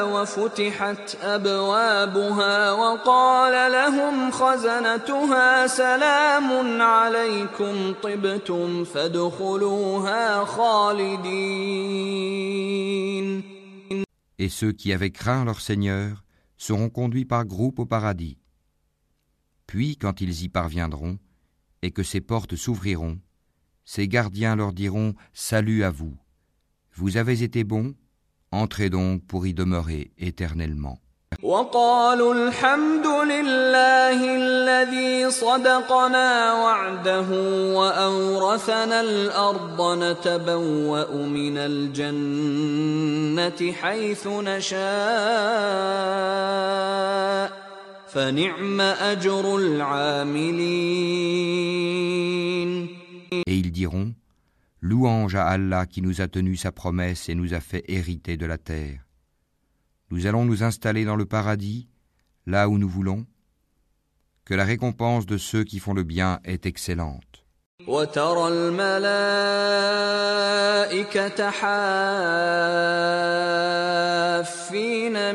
وفتحت 0.02 1.16
أبوابها 1.22 2.72
وقال 2.72 3.72
لهم 3.72 4.30
خزنتها 4.30 5.66
سلام 5.66 6.82
عليكم 6.82 7.94
طبتم 8.02 8.84
فادخلوها 8.84 10.44
خالدين. 10.44 11.92
Et 14.42 14.48
ceux 14.48 14.72
qui 14.72 14.92
avaient 14.92 15.12
craint 15.12 15.44
leur 15.44 15.60
Seigneur 15.60 16.24
seront 16.56 16.90
conduits 16.90 17.24
par 17.24 17.46
groupes 17.46 17.78
au 17.78 17.86
paradis. 17.86 18.38
Puis, 19.68 19.96
quand 19.96 20.20
ils 20.20 20.42
y 20.42 20.48
parviendront, 20.48 21.20
et 21.80 21.92
que 21.92 22.02
ces 22.02 22.20
portes 22.20 22.56
s'ouvriront, 22.56 23.20
ces 23.84 24.08
gardiens 24.08 24.56
leur 24.56 24.72
diront 24.72 25.14
Salut 25.32 25.84
à 25.84 25.92
vous. 25.92 26.18
Vous 26.94 27.18
avez 27.18 27.44
été 27.44 27.62
bons, 27.62 27.94
entrez 28.50 28.90
donc 28.90 29.24
pour 29.28 29.46
y 29.46 29.54
demeurer 29.54 30.10
éternellement. 30.18 31.00
وقالوا 31.42 32.34
الحمد 32.34 33.06
لله 33.06 34.36
الذي 34.36 35.30
صدقنا 35.30 36.52
وعده 36.54 37.28
وأورثنا 37.74 39.00
الأرض 39.00 39.98
نتبوأ 40.02 41.26
من 41.26 41.58
الجنة 41.58 42.92
حيث 43.72 44.26
نشاء 44.26 44.82
فنعم 48.08 48.80
أجر 48.80 49.56
العاملين 49.56 51.02
Et 53.46 53.56
ils 53.56 53.72
diront 53.72 54.12
Louange 54.80 55.34
à 55.34 55.46
Allah 55.46 55.86
qui 55.86 56.02
nous 56.02 56.20
a 56.20 56.28
tenu 56.28 56.54
sa 56.56 56.70
promesse 56.70 57.28
et 57.28 57.34
nous 57.34 57.52
a 57.54 57.60
fait 57.60 57.82
hériter 57.88 58.36
de 58.36 58.46
la 58.46 58.58
terre. 58.58 59.00
Nous 60.11 60.25
allons 60.25 60.45
nous 60.45 60.63
installer 60.63 61.03
dans 61.05 61.15
le 61.15 61.25
paradis, 61.25 61.87
là 62.45 62.69
où 62.69 62.77
nous 62.77 62.89
voulons, 62.89 63.25
que 64.45 64.53
la 64.53 64.63
récompense 64.63 65.25
de 65.25 65.37
ceux 65.37 65.63
qui 65.63 65.79
font 65.79 65.93
le 65.93 66.03
bien 66.03 66.39
est 66.45 66.65
excellente. 66.65 67.43
وترى 67.87 68.47
الملائكة 68.47 69.09
حافين 71.49 71.75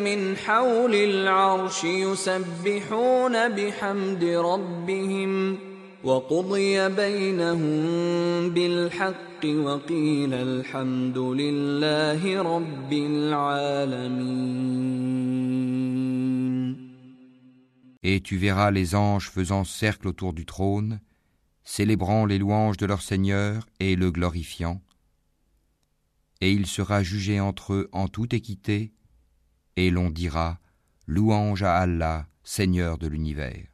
من 0.00 0.36
حول 0.36 0.94
العرش 0.94 1.84
يسبحون 1.84 3.48
بحمد 3.48 4.24
ربهم 4.24 5.59
وقضي 6.05 6.88
بينهم 6.88 8.50
بالحق 8.50 9.44
وقيل 9.44 10.34
الحمد 10.34 11.18
لله 11.18 12.42
رب 12.42 12.92
العالمين 12.92 14.62
Et 18.05 18.20
tu 18.20 18.36
verras 18.36 18.72
les 18.72 18.96
anges 18.96 19.30
faisant 19.30 19.62
cercle 19.62 20.09
autour 20.09 20.32
du 20.32 20.44
trône, 20.44 21.00
célébrant 21.62 22.26
les 22.26 22.38
louanges 22.38 22.76
de 22.76 22.86
leur 22.86 23.00
Seigneur 23.00 23.64
et 23.78 23.94
le 23.94 24.11
glorifiant. 24.11 24.82
Et 26.40 26.50
il 26.50 26.66
sera 26.66 27.05
jugé 27.05 27.38
entre 27.38 27.74
eux 27.74 27.88
en 27.92 28.09
toute 28.09 28.34
équité, 28.34 28.92
et 29.76 29.90
l'on 29.90 30.11
dira 30.11 30.59
Louange 31.07 31.62
à 31.62 31.76
Allah, 31.76 32.26
Seigneur 32.42 32.98
de 32.98 33.07
l'univers. 33.07 33.68